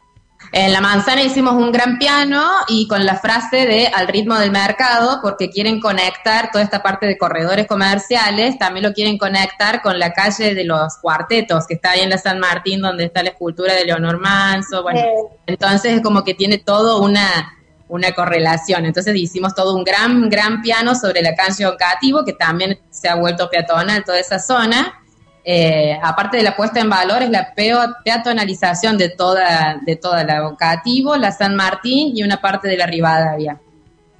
En 0.52 0.72
la 0.72 0.80
manzana 0.80 1.22
hicimos 1.22 1.54
un 1.54 1.72
gran 1.72 1.98
piano 1.98 2.42
y 2.68 2.86
con 2.86 3.04
la 3.04 3.16
frase 3.16 3.66
de 3.66 3.88
al 3.88 4.06
ritmo 4.08 4.36
del 4.36 4.50
mercado, 4.50 5.18
porque 5.22 5.50
quieren 5.50 5.80
conectar 5.80 6.50
toda 6.52 6.62
esta 6.62 6.82
parte 6.82 7.06
de 7.06 7.18
corredores 7.18 7.66
comerciales, 7.66 8.58
también 8.58 8.86
lo 8.86 8.92
quieren 8.92 9.18
conectar 9.18 9.82
con 9.82 9.98
la 9.98 10.12
calle 10.12 10.54
de 10.54 10.64
los 10.64 10.98
cuartetos, 10.98 11.66
que 11.66 11.74
está 11.74 11.92
ahí 11.92 12.00
en 12.00 12.10
la 12.10 12.18
San 12.18 12.38
Martín, 12.38 12.82
donde 12.82 13.04
está 13.04 13.22
la 13.22 13.30
escultura 13.30 13.74
de 13.74 13.84
Leonor 13.84 14.20
Manso. 14.20 14.82
Bueno, 14.82 15.00
entonces 15.46 15.94
es 15.94 16.02
como 16.02 16.22
que 16.22 16.34
tiene 16.34 16.58
todo 16.58 17.02
una, 17.02 17.56
una 17.88 18.12
correlación. 18.12 18.86
Entonces 18.86 19.14
hicimos 19.16 19.54
todo 19.54 19.74
un 19.74 19.84
gran, 19.84 20.28
gran 20.28 20.62
piano 20.62 20.94
sobre 20.94 21.22
la 21.22 21.34
calle 21.34 21.66
Oncativo, 21.66 22.24
que 22.24 22.32
también 22.32 22.78
se 22.90 23.08
ha 23.08 23.14
vuelto 23.14 23.50
peatonal 23.50 24.04
toda 24.04 24.18
esa 24.18 24.38
zona. 24.38 25.00
Eh, 25.44 25.98
aparte 26.02 26.38
de 26.38 26.42
la 26.42 26.56
puesta 26.56 26.80
en 26.80 26.88
valor, 26.88 27.22
es 27.22 27.30
la 27.30 27.52
peatonalización 27.54 28.96
de 28.96 29.10
toda, 29.10 29.78
de 29.84 29.96
toda 29.96 30.24
la 30.24 30.46
Oncativo, 30.46 31.16
la 31.16 31.32
San 31.32 31.54
Martín 31.54 32.16
y 32.16 32.22
una 32.22 32.40
parte 32.40 32.68
de 32.68 32.78
la 32.78 32.86
Rivadavia. 32.86 33.60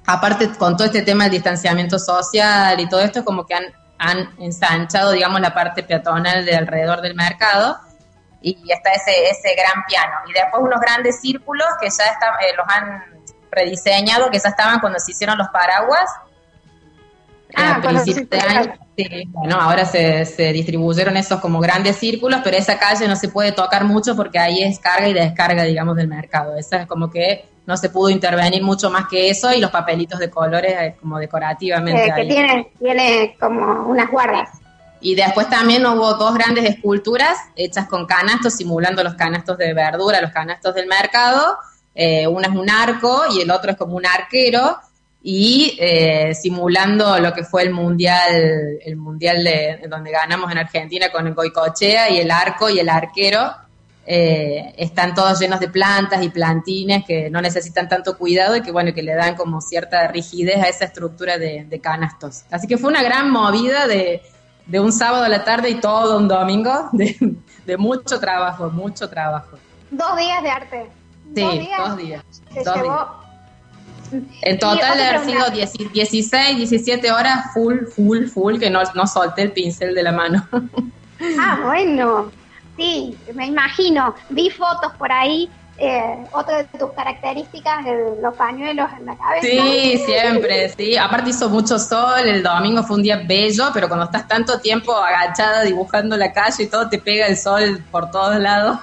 Aparte, 0.05 0.49
con 0.51 0.77
todo 0.77 0.85
este 0.85 1.01
tema 1.01 1.23
del 1.23 1.33
distanciamiento 1.33 1.97
social 1.97 2.79
y 2.79 2.87
todo 2.87 3.01
esto, 3.01 3.25
como 3.25 3.45
que 3.47 3.55
han, 3.55 3.63
han 3.97 4.29
ensanchado, 4.37 5.11
digamos, 5.11 5.41
la 5.41 5.53
parte 5.53 5.81
peatonal 5.81 6.45
de 6.45 6.55
alrededor 6.55 7.01
del 7.01 7.15
mercado 7.15 7.77
y 8.45 8.71
está 8.71 8.91
ese, 8.91 9.29
ese 9.31 9.55
gran 9.55 9.83
piano. 9.87 10.13
Y 10.29 10.33
después 10.33 10.61
unos 10.61 10.79
grandes 10.79 11.19
círculos 11.19 11.65
que 11.81 11.87
ya 11.89 12.05
están, 12.05 12.29
eh, 12.41 12.53
los 12.55 12.65
han 12.69 13.14
rediseñado, 13.55 14.29
que 14.29 14.39
ya 14.39 14.49
estaban 14.49 14.79
cuando 14.79 14.99
se 14.99 15.11
hicieron 15.11 15.37
los 15.37 15.47
paraguas. 15.49 16.09
Ah, 17.55 17.75
a 17.75 17.81
principios 17.81 18.29
de 18.29 18.39
año. 18.39 18.73
Sí, 18.97 19.23
bueno, 19.27 19.57
ahora 19.59 19.85
se, 19.85 20.25
se 20.25 20.51
distribuyeron 20.53 21.15
esos 21.17 21.39
como 21.39 21.59
grandes 21.59 21.97
círculos, 21.97 22.41
pero 22.43 22.57
esa 22.57 22.77
calle 22.77 23.07
no 23.07 23.15
se 23.15 23.29
puede 23.29 23.51
tocar 23.51 23.83
mucho 23.83 24.15
porque 24.15 24.39
ahí 24.39 24.61
es 24.61 24.79
carga 24.79 25.07
y 25.07 25.13
descarga, 25.13 25.63
digamos, 25.63 25.95
del 25.95 26.07
mercado. 26.07 26.55
Esa 26.55 26.81
es 26.81 26.87
como 26.87 27.09
que 27.09 27.45
no 27.65 27.77
se 27.77 27.89
pudo 27.89 28.09
intervenir 28.09 28.63
mucho 28.63 28.89
más 28.89 29.07
que 29.07 29.29
eso 29.29 29.51
y 29.53 29.59
los 29.59 29.71
papelitos 29.71 30.19
de 30.19 30.29
colores 30.29 30.73
eh, 30.79 30.95
como 30.99 31.17
decorativamente. 31.17 32.05
eh, 32.05 32.13
que 32.13 32.21
ahí. 32.21 32.27
tiene, 32.27 32.71
tiene 32.79 33.35
como 33.39 33.87
unas 33.87 34.09
guardas. 34.09 34.49
Y 35.01 35.15
después 35.15 35.49
también 35.49 35.85
hubo 35.85 36.13
dos 36.15 36.33
grandes 36.33 36.65
esculturas 36.65 37.37
hechas 37.55 37.87
con 37.87 38.05
canastos, 38.05 38.53
simulando 38.53 39.03
los 39.03 39.15
canastos 39.15 39.57
de 39.57 39.73
verdura, 39.73 40.21
los 40.21 40.31
canastos 40.31 40.73
del 40.73 40.87
mercado. 40.87 41.57
Eh, 41.95 42.27
una 42.27 42.47
es 42.49 42.53
un 42.53 42.69
arco 42.69 43.23
y 43.33 43.41
el 43.41 43.49
otro 43.49 43.71
es 43.71 43.77
como 43.77 43.95
un 43.95 44.05
arquero. 44.05 44.77
Y 45.23 45.75
eh, 45.79 46.35
simulando 46.35 47.17
lo 47.19 47.33
que 47.33 47.43
fue 47.43 47.63
el 47.63 47.71
mundial, 47.71 48.77
el 48.85 48.95
mundial 48.95 49.43
de, 49.43 49.79
donde 49.89 50.11
ganamos 50.11 50.51
en 50.51 50.59
Argentina 50.59 51.09
con 51.11 51.25
el 51.25 51.33
Goicochea 51.33 52.11
y 52.11 52.19
el 52.19 52.29
arco 52.29 52.69
y 52.69 52.77
el 52.79 52.89
arquero. 52.89 53.51
eh, 54.05 54.73
están 54.77 55.15
todos 55.15 55.39
llenos 55.39 55.59
de 55.59 55.67
plantas 55.69 56.21
y 56.21 56.29
plantines 56.29 57.03
que 57.05 57.29
no 57.29 57.41
necesitan 57.41 57.89
tanto 57.89 58.17
cuidado 58.17 58.55
y 58.55 58.61
que 58.61 58.71
bueno 58.71 58.93
que 58.93 59.01
le 59.01 59.15
dan 59.15 59.35
como 59.35 59.61
cierta 59.61 60.07
rigidez 60.07 60.57
a 60.57 60.67
esa 60.67 60.85
estructura 60.85 61.37
de, 61.37 61.65
de 61.65 61.79
canastos. 61.79 62.43
Así 62.51 62.67
que 62.67 62.77
fue 62.77 62.91
una 62.91 63.01
gran 63.01 63.31
movida 63.31 63.87
de, 63.87 64.21
de 64.67 64.79
un 64.79 64.91
sábado 64.91 65.23
a 65.23 65.29
la 65.29 65.43
tarde 65.43 65.69
y 65.69 65.75
todo 65.75 66.17
un 66.17 66.27
domingo 66.27 66.89
de, 66.91 67.15
de 67.65 67.77
mucho 67.77 68.19
trabajo, 68.19 68.69
mucho 68.69 69.09
trabajo. 69.09 69.57
Dos 69.89 70.17
días 70.17 70.43
de 70.43 70.49
arte. 70.49 70.85
Sí, 71.33 71.41
dos 71.41 71.59
días. 71.59 71.89
dos 71.89 71.97
días. 71.97 72.23
Se 72.53 72.63
dos 72.63 72.75
llevó, 72.75 72.87
días. 72.87 73.25
En 74.43 74.59
total 74.59 74.97
de 74.97 75.03
haber 75.03 75.25
sido 75.25 75.49
16, 75.49 76.57
17 76.57 77.11
horas 77.11 77.51
full, 77.53 77.85
full, 77.85 78.25
full, 78.27 78.59
que 78.59 78.69
no, 78.69 78.81
no 78.93 79.07
solté 79.07 79.43
el 79.43 79.51
pincel 79.51 79.95
de 79.95 80.03
la 80.03 80.11
mano. 80.11 80.47
Ah, 81.39 81.59
bueno. 81.63 82.31
Sí, 82.77 83.17
me 83.33 83.47
imagino. 83.47 84.13
Vi 84.29 84.49
fotos 84.49 84.91
por 84.97 85.11
ahí 85.11 85.49
eh, 85.77 86.25
otra 86.31 86.59
de 86.59 86.63
tus 86.79 86.91
características, 86.93 87.85
los 88.21 88.33
pañuelos 88.35 88.89
en 88.97 89.05
la 89.05 89.17
cabeza. 89.17 89.45
Sí, 89.45 89.97
siempre, 90.05 90.69
sí. 90.69 90.95
Aparte 90.95 91.31
hizo 91.31 91.49
mucho 91.49 91.77
sol, 91.77 92.25
el 92.25 92.41
domingo 92.41 92.81
fue 92.83 92.95
un 92.95 93.03
día 93.03 93.21
bello, 93.25 93.65
pero 93.73 93.89
cuando 93.89 94.05
estás 94.05 94.25
tanto 94.25 94.59
tiempo 94.61 94.95
agachada 94.95 95.63
dibujando 95.63 96.15
la 96.15 96.31
calle 96.31 96.63
y 96.63 96.67
todo, 96.67 96.87
te 96.87 96.97
pega 96.97 97.27
el 97.27 97.35
sol 97.35 97.83
por 97.91 98.09
todos 98.09 98.37
lados. 98.39 98.79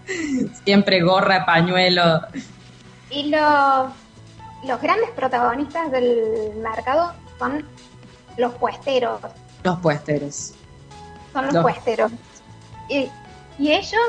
siempre 0.64 1.02
gorra, 1.02 1.44
pañuelo. 1.44 2.22
Y 3.10 3.28
los, 3.28 3.90
los 4.64 4.80
grandes 4.80 5.10
protagonistas 5.10 5.90
del 5.90 6.54
mercado 6.56 7.12
son 7.38 7.66
los 8.38 8.54
puesteros. 8.54 9.20
Los 9.62 9.78
puesteros. 9.80 10.54
Son 11.34 11.52
los, 11.52 11.62
puesteros. 11.62 12.10
Y, 12.88 13.10
y 13.58 13.72
ellos 13.72 14.00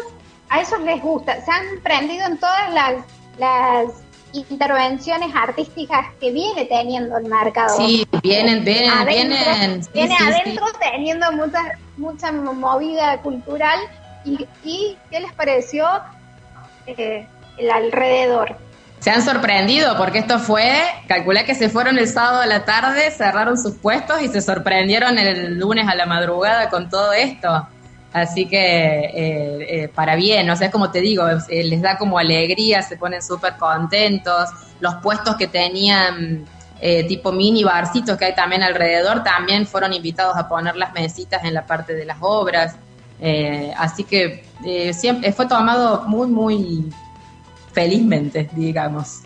a 0.52 0.60
esos 0.60 0.82
les 0.82 1.02
gusta. 1.02 1.44
Se 1.44 1.50
han 1.50 1.82
prendido 1.82 2.28
en 2.28 2.38
todas 2.38 2.74
las, 2.74 3.06
las 3.40 3.90
intervenciones 4.34 5.34
artísticas 5.34 6.08
que 6.20 6.32
viene 6.32 6.66
teniendo 6.66 7.18
el 7.18 7.26
mercado. 7.26 7.76
Sí, 7.78 8.06
vienen, 8.22 8.64
vienen, 8.66 9.06
vienen. 9.08 9.82
viene 9.94 10.16
adentro 10.16 10.66
teniendo 10.80 11.32
mucha, 11.32 11.60
mucha 11.96 12.32
movida 12.34 13.18
cultural. 13.22 13.80
¿Y, 14.26 14.46
y 14.64 14.98
qué 15.10 15.22
les 15.22 15.32
pareció 15.34 15.88
eh, 16.86 17.26
el 17.58 17.72
alrededor? 17.72 18.58
Se 19.00 19.10
han 19.10 19.24
sorprendido 19.24 19.98
porque 19.98 20.20
esto 20.20 20.38
fue, 20.38 20.84
calculé 21.08 21.46
que 21.46 21.56
se 21.56 21.70
fueron 21.70 21.98
el 21.98 22.08
sábado 22.08 22.42
a 22.42 22.46
la 22.46 22.66
tarde, 22.66 23.10
cerraron 23.10 23.58
sus 23.58 23.76
puestos 23.78 24.22
y 24.22 24.28
se 24.28 24.42
sorprendieron 24.42 25.18
el 25.18 25.58
lunes 25.58 25.88
a 25.88 25.96
la 25.96 26.06
madrugada 26.06 26.70
con 26.70 26.90
todo 26.90 27.14
esto. 27.14 27.68
Así 28.14 28.46
que 28.46 28.58
eh, 28.58 29.84
eh, 29.84 29.88
para 29.88 30.16
bien, 30.16 30.50
o 30.50 30.56
sea, 30.56 30.70
como 30.70 30.92
te 30.92 31.00
digo, 31.00 31.24
eh, 31.48 31.64
les 31.64 31.82
da 31.82 31.98
como 31.98 32.18
alegría, 32.18 32.82
se 32.82 32.98
ponen 32.98 33.22
súper 33.22 33.56
contentos. 33.56 34.50
Los 34.80 34.96
puestos 34.96 35.36
que 35.36 35.48
tenían 35.48 36.46
tipo 37.08 37.32
mini 37.32 37.64
barcitos 37.64 38.18
que 38.18 38.26
hay 38.26 38.34
también 38.34 38.64
alrededor 38.64 39.24
también 39.24 39.68
fueron 39.68 39.94
invitados 39.94 40.36
a 40.36 40.50
poner 40.50 40.76
las 40.76 40.92
mesitas 40.94 41.44
en 41.44 41.54
la 41.54 41.68
parte 41.68 41.94
de 41.94 42.06
las 42.06 42.18
obras. 42.22 42.76
así 43.78 44.04
que 44.04 44.44
siempre 44.92 45.32
fue 45.32 45.46
tomado 45.46 46.06
muy, 46.08 46.28
muy 46.28 46.92
felizmente, 47.72 48.50
digamos. 48.54 49.20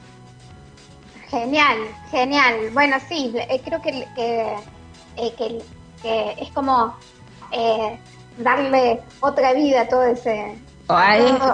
Genial, 1.30 1.78
genial. 2.12 2.56
Bueno, 2.74 2.98
sí, 3.08 3.34
creo 3.64 3.82
que, 3.82 4.06
que, 4.18 5.64
que 6.02 6.36
es 6.38 6.50
como 6.50 6.94
darle 8.38 9.02
otra 9.20 9.54
vida 9.54 9.82
a 9.82 9.88
todo 9.88 10.04
ese... 10.04 10.56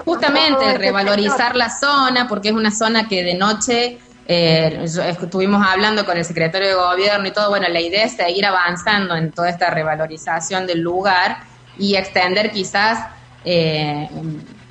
justamente 0.04 0.76
revalorizar 0.76 1.56
la 1.56 1.70
zona, 1.70 2.28
porque 2.28 2.50
es 2.50 2.54
una 2.54 2.70
zona 2.70 3.08
que 3.08 3.22
de 3.24 3.34
noche 3.34 3.98
eh, 4.26 4.84
estuvimos 4.84 5.66
hablando 5.66 6.04
con 6.04 6.16
el 6.16 6.24
secretario 6.24 6.68
de 6.68 6.74
gobierno 6.74 7.26
y 7.26 7.32
todo, 7.32 7.48
bueno, 7.48 7.66
la 7.68 7.80
idea 7.80 8.04
es 8.04 8.12
seguir 8.12 8.46
avanzando 8.46 9.16
en 9.16 9.32
toda 9.32 9.48
esta 9.48 9.70
revalorización 9.70 10.66
del 10.66 10.80
lugar 10.80 11.38
y 11.78 11.96
extender 11.96 12.52
quizás 12.52 13.06
eh, 13.44 14.08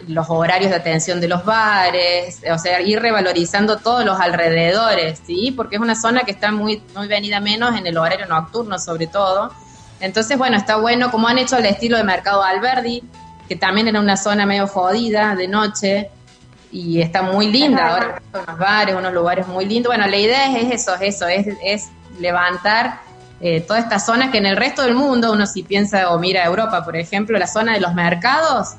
los 0.08 0.30
horarios 0.30 0.72
de 0.72 0.77
atención 0.77 1.20
de 1.20 1.27
los 1.27 1.44
bares, 1.46 2.41
o 2.51 2.58
sea, 2.58 2.82
ir 2.82 3.00
revalorizando 3.01 3.77
todos 3.77 4.06
los 4.06 4.20
alrededores, 4.20 5.22
¿sí? 5.25 5.53
Porque 5.56 5.75
es 5.75 5.82
una 5.82 5.96
zona 5.96 6.22
que 6.22 6.32
está 6.32 6.51
muy, 6.51 6.82
muy 6.96 7.08
venida 7.08 7.39
menos 7.39 7.77
en 7.77 7.86
el 7.88 7.98
horario 7.98 8.25
nocturno 8.25 8.80
sobre 8.80 9.08
todo, 9.08 9.51
entonces, 10.01 10.38
bueno, 10.38 10.58
está 10.58 10.77
bueno, 10.77 11.12
como 11.12 11.27
han 11.27 11.38
hecho 11.38 11.58
el 11.58 11.65
estilo 11.65 11.98
de 11.98 12.03
Mercado 12.03 12.43
Alberdi, 12.43 13.03
que 13.48 13.55
también 13.55 13.88
era 13.88 14.00
una 14.00 14.17
zona 14.17 14.46
medio 14.46 14.67
jodida 14.67 15.36
de 15.36 15.48
noche, 15.48 16.10
y 16.72 17.01
está 17.01 17.22
muy 17.22 17.51
linda, 17.51 17.90
ahora 17.90 18.22
unos 18.33 18.57
bares, 18.57 18.96
unos 18.96 19.14
lugares 19.14 19.48
muy 19.48 19.66
lindos. 19.66 19.90
Bueno, 19.90 20.07
la 20.07 20.18
idea 20.18 20.57
es 20.57 20.72
eso, 20.72 20.96
es 20.96 21.16
eso, 21.16 21.27
es, 21.27 21.48
es 21.64 21.90
levantar 22.20 23.01
eh, 23.42 23.61
toda 23.61 23.79
esta 23.79 24.00
zona 24.00 24.31
que 24.31 24.37
en 24.37 24.46
el 24.46 24.55
resto 24.55 24.83
del 24.83 24.94
mundo, 24.94 25.31
uno 25.31 25.46
si 25.46 25.64
piensa 25.64 26.11
o 26.11 26.20
mira 26.20 26.46
Europa, 26.46 26.83
por 26.85 26.96
ejemplo, 26.96 27.37
la 27.37 27.48
zona 27.48 27.74
de 27.74 27.81
los 27.81 27.94
mercados, 27.94 28.75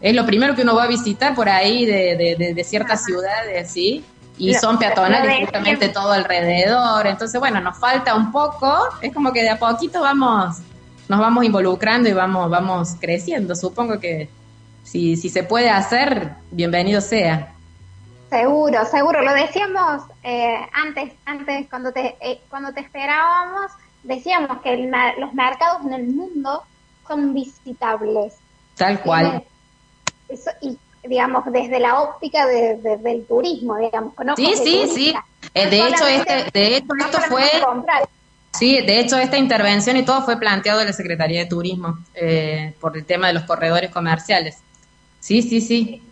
es 0.00 0.14
lo 0.14 0.26
primero 0.26 0.54
que 0.54 0.62
uno 0.62 0.74
va 0.74 0.84
a 0.84 0.88
visitar 0.88 1.34
por 1.34 1.48
ahí 1.48 1.86
de, 1.86 2.54
de, 2.54 2.64
ciertas 2.64 3.04
ciudades, 3.04 3.70
¿sí? 3.70 4.04
Y 4.38 4.54
son 4.54 4.78
peatonales 4.78 5.40
justamente 5.40 5.88
todo 5.88 6.12
alrededor. 6.12 7.06
Entonces, 7.06 7.38
bueno, 7.38 7.60
nos 7.60 7.78
falta 7.78 8.14
un 8.14 8.32
poco, 8.32 8.88
es 9.00 9.12
como 9.12 9.32
que 9.32 9.42
de 9.42 9.50
a 9.50 9.58
poquito 9.58 10.00
vamos, 10.00 10.58
nos 11.08 11.20
vamos 11.20 11.44
involucrando 11.44 12.08
y 12.08 12.12
vamos, 12.12 12.50
vamos 12.50 12.96
creciendo. 13.00 13.54
Supongo 13.54 14.00
que 14.00 14.28
si, 14.84 15.16
si 15.16 15.28
se 15.28 15.42
puede 15.42 15.70
hacer, 15.70 16.32
bienvenido 16.50 17.00
sea. 17.00 17.52
Seguro, 18.30 18.84
seguro. 18.86 19.22
Lo 19.22 19.34
decíamos 19.34 20.02
eh, 20.22 20.56
antes, 20.72 21.12
antes 21.26 21.68
cuando 21.68 21.92
te, 21.92 22.16
eh, 22.20 22.40
cuando 22.48 22.72
te 22.72 22.80
esperábamos, 22.80 23.70
decíamos 24.02 24.60
que 24.62 24.90
los 25.18 25.34
mercados 25.34 25.82
en 25.84 25.92
el 25.92 26.06
mundo 26.08 26.62
son 27.06 27.34
visitables. 27.34 28.34
Tal 28.76 29.00
cual. 29.00 29.44
y 30.62 30.78
digamos, 31.04 31.44
desde 31.52 31.80
la 31.80 32.00
óptica 32.00 32.46
de, 32.46 32.76
del 32.76 33.26
turismo, 33.26 33.76
digamos. 33.76 34.14
sí, 34.36 34.52
sí, 34.56 34.86
sí. 34.94 35.14
Eh, 35.54 35.68
de 35.68 35.88
hecho, 35.88 36.06
este, 36.06 36.50
de 36.52 36.76
hecho, 36.76 36.86
esto 36.98 37.18
fue... 37.28 37.44
Sí, 38.52 38.80
de 38.82 39.00
hecho, 39.00 39.16
esta 39.16 39.38
intervención 39.38 39.96
y 39.96 40.04
todo 40.04 40.22
fue 40.22 40.36
planteado 40.36 40.80
en 40.80 40.86
la 40.86 40.92
Secretaría 40.92 41.40
de 41.40 41.46
Turismo 41.46 41.98
eh, 42.14 42.74
por 42.80 42.96
el 42.96 43.06
tema 43.06 43.28
de 43.28 43.32
los 43.32 43.44
corredores 43.44 43.90
comerciales. 43.90 44.58
Sí, 45.20 45.40
sí, 45.40 45.60
sí. 45.60 46.02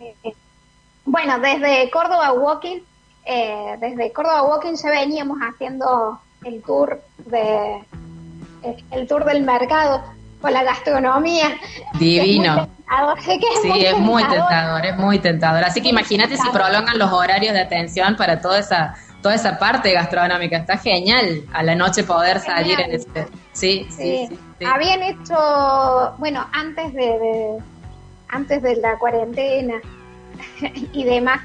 Bueno, 1.05 1.39
desde 1.39 1.89
Córdoba 1.91 2.33
Walking, 2.33 2.79
eh, 3.25 3.77
desde 3.79 4.11
Córdoba 4.11 4.43
Walking 4.43 4.73
ya 4.73 4.89
veníamos 4.89 5.37
haciendo 5.39 6.19
el 6.43 6.63
tour 6.63 7.01
de 7.25 7.83
el 8.91 9.07
tour 9.07 9.25
del 9.25 9.43
mercado 9.43 10.03
con 10.41 10.53
la 10.53 10.63
gastronomía. 10.63 11.57
Divino. 11.93 12.67
sí, 13.61 13.85
es 13.85 13.97
muy 13.97 14.23
tentador, 14.23 14.85
es 14.85 14.97
muy 14.97 15.19
tentador. 15.19 15.63
Así 15.63 15.81
que 15.81 15.89
imagínate 15.89 16.37
si 16.37 16.49
prolongan 16.49 16.97
los 16.97 17.11
horarios 17.11 17.53
de 17.53 17.61
atención 17.61 18.15
para 18.15 18.41
toda 18.41 18.59
esa 18.59 18.95
toda 19.21 19.35
esa 19.35 19.57
parte 19.57 19.93
gastronómica. 19.93 20.57
Está 20.57 20.77
genial 20.77 21.43
a 21.53 21.63
la 21.63 21.75
noche 21.75 22.03
poder 22.03 22.39
salir 22.39 22.79
en. 22.79 22.99
Sí, 23.53 23.87
sí, 23.89 24.27
sí, 24.29 24.65
Habían 24.65 25.03
hecho, 25.03 26.15
bueno, 26.17 26.45
antes 26.53 26.93
de, 26.93 27.57
antes 28.29 28.61
de 28.61 28.75
la 28.77 28.97
cuarentena 28.97 29.75
y 30.93 31.03
demás. 31.03 31.41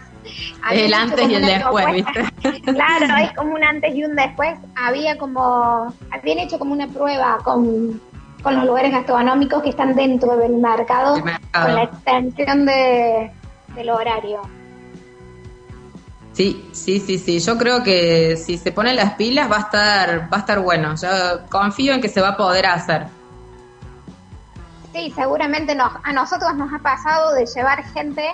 El 0.72 0.92
antes 0.92 1.28
y 1.28 1.34
el 1.34 1.46
después, 1.46 1.86
¿viste? 1.92 2.24
Claro, 2.64 3.06
es 3.22 3.32
como 3.36 3.54
un 3.54 3.62
antes 3.62 3.94
y 3.94 4.04
un 4.04 4.16
después. 4.16 4.58
Había 4.74 5.16
como, 5.18 5.94
habían 6.10 6.38
hecho 6.38 6.58
como 6.58 6.72
una 6.72 6.88
prueba 6.88 7.38
con 7.44 8.00
con 8.46 8.54
los 8.54 8.64
lugares 8.64 8.92
gastronómicos 8.92 9.60
que 9.60 9.70
están 9.70 9.96
dentro 9.96 10.36
del 10.36 10.52
mercado, 10.52 11.20
con 11.20 11.74
la 11.74 11.82
extensión 11.82 12.64
de, 12.64 13.32
del 13.74 13.90
horario. 13.90 14.40
Sí, 16.32 16.68
sí, 16.70 17.00
sí, 17.00 17.18
sí. 17.18 17.40
Yo 17.40 17.58
creo 17.58 17.82
que 17.82 18.36
si 18.36 18.56
se 18.56 18.70
ponen 18.70 18.94
las 18.94 19.14
pilas 19.14 19.50
va 19.50 19.56
a 19.56 19.60
estar, 19.62 20.32
va 20.32 20.36
a 20.36 20.40
estar 20.40 20.60
bueno. 20.60 20.94
Yo 20.94 21.08
confío 21.48 21.92
en 21.92 22.00
que 22.00 22.08
se 22.08 22.20
va 22.20 22.28
a 22.28 22.36
poder 22.36 22.66
hacer. 22.66 23.08
Sí, 24.94 25.12
seguramente 25.16 25.74
nos, 25.74 25.90
a 26.04 26.12
nosotros 26.12 26.54
nos 26.54 26.72
ha 26.72 26.78
pasado 26.78 27.34
de 27.34 27.46
llevar 27.46 27.82
gente 27.86 28.28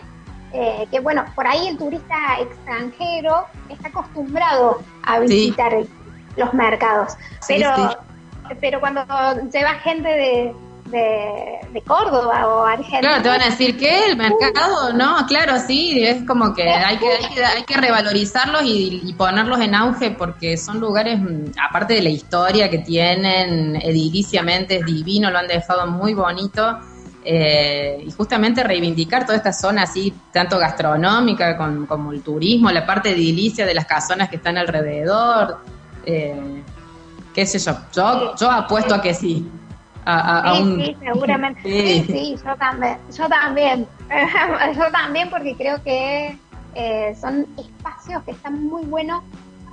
eh, 0.53 0.87
que, 0.91 1.01
bueno, 1.01 1.25
por 1.35 1.47
ahí 1.47 1.69
el 1.69 1.79
turista 1.79 2.39
extranjero 2.39 3.47
está 3.71 3.89
acostumbrado 3.89 4.83
a 5.05 5.21
visitar 5.21 5.73
los 6.37 6.53
mercados, 6.53 7.15
pero 7.49 7.97
pero 8.61 8.81
cuando 8.81 9.05
lleva 9.53 9.75
gente 9.75 10.09
de, 10.09 10.55
de, 10.93 11.83
Córdoba 11.87 12.47
o 12.47 12.65
Argentina. 12.65 13.01
Claro, 13.01 13.23
te 13.23 13.29
van 13.29 13.43
a 13.43 13.47
decir 13.47 13.77
que 13.77 14.07
el 14.07 14.17
mercado, 14.17 14.93
¿no? 14.93 15.27
Claro, 15.27 15.55
sí, 15.67 16.03
es 16.05 16.25
como 16.27 16.55
que 16.55 16.69
hay 16.69 16.99
que, 16.99 17.09
hay 17.45 17.63
que, 17.65 17.77
revalorizarlos 17.77 18.63
y, 18.65 19.15
ponerlos 19.17 19.61
en 19.61 19.75
auge 19.75 20.11
porque 20.13 20.57
son 20.57 20.81
lugares, 20.81 21.19
mm, 21.19 21.53
aparte 21.69 21.95
de 21.95 22.03
la 22.03 22.11
historia 22.11 22.71
que 22.71 22.79
tienen, 22.79 23.77
ediliciamente 23.77 24.77
es 24.77 24.87
divino, 24.87 25.31
lo 25.31 25.39
han 25.39 25.49
dejado 25.49 25.87
muy 25.87 26.15
bonito. 26.15 26.79
Eh, 27.25 28.03
y 28.05 28.11
justamente 28.11 28.65
reivindicar 28.65 29.25
toda 29.25 29.37
esta 29.37 29.53
zona 29.53 29.85
así, 29.85 30.13
tanto 30.33 30.59
gastronómica 30.59 31.57
como 31.57 32.11
el 32.11 32.21
turismo, 32.21 32.69
la 32.73 32.85
parte 32.85 33.11
edilicia 33.11 33.65
de 33.65 33.75
las 33.75 33.87
casonas 33.87 34.29
que 34.29 34.37
están 34.37 34.59
alrededor. 34.59 35.59
Eh, 36.05 36.65
qué 37.35 37.47
sé 37.47 37.59
yo, 37.59 37.73
yo, 37.93 38.35
yo 38.37 38.51
apuesto 38.51 38.95
a 38.95 39.03
que 39.03 39.15
sí. 39.15 39.49
A, 40.05 40.55
sí, 40.57 40.75
sí, 40.85 40.97
seguramente. 41.01 41.61
Sí. 41.65 42.05
sí, 42.09 42.37
yo 42.45 42.57
también. 42.57 42.99
Yo 43.17 43.29
también. 43.29 43.87
yo 44.77 44.91
también 44.91 45.31
porque 45.31 45.55
creo 45.57 45.83
que 45.83 46.37
eh, 46.75 47.17
son 47.21 47.47
espacios 47.57 48.23
que 48.25 48.33
están 48.33 48.67
muy 48.67 48.85
buenos 48.85 49.23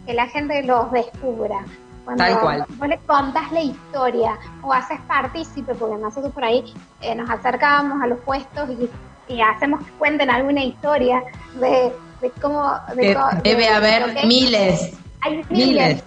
que 0.05 0.13
la 0.13 0.27
gente 0.27 0.61
los 0.63 0.91
descubra. 0.91 1.65
Cuando 2.05 2.23
Tal 2.23 2.39
cual. 2.39 2.65
vos 2.77 2.87
le 2.87 2.97
contás 2.99 3.51
la 3.51 3.61
historia 3.61 4.37
o 4.63 4.71
haces 4.73 4.99
partícipe, 5.07 5.73
porque 5.75 5.97
nosotros 6.01 6.31
por 6.33 6.43
ahí 6.43 6.73
eh, 7.01 7.13
nos 7.15 7.29
acercábamos 7.29 8.01
a 8.01 8.07
los 8.07 8.19
puestos 8.19 8.69
y, 8.69 9.33
y 9.33 9.41
hacemos 9.41 9.83
que 9.85 9.91
cuenten 9.93 10.29
alguna 10.29 10.63
historia 10.63 11.21
de, 11.59 11.91
de 12.21 12.31
cómo... 12.41 12.71
de 12.95 13.07
de- 13.13 13.17
debe 13.43 13.63
de 13.63 13.69
haber 13.69 14.25
miles. 14.25 14.93
hay 15.21 15.37
miles, 15.49 15.49
Miles. 15.49 16.03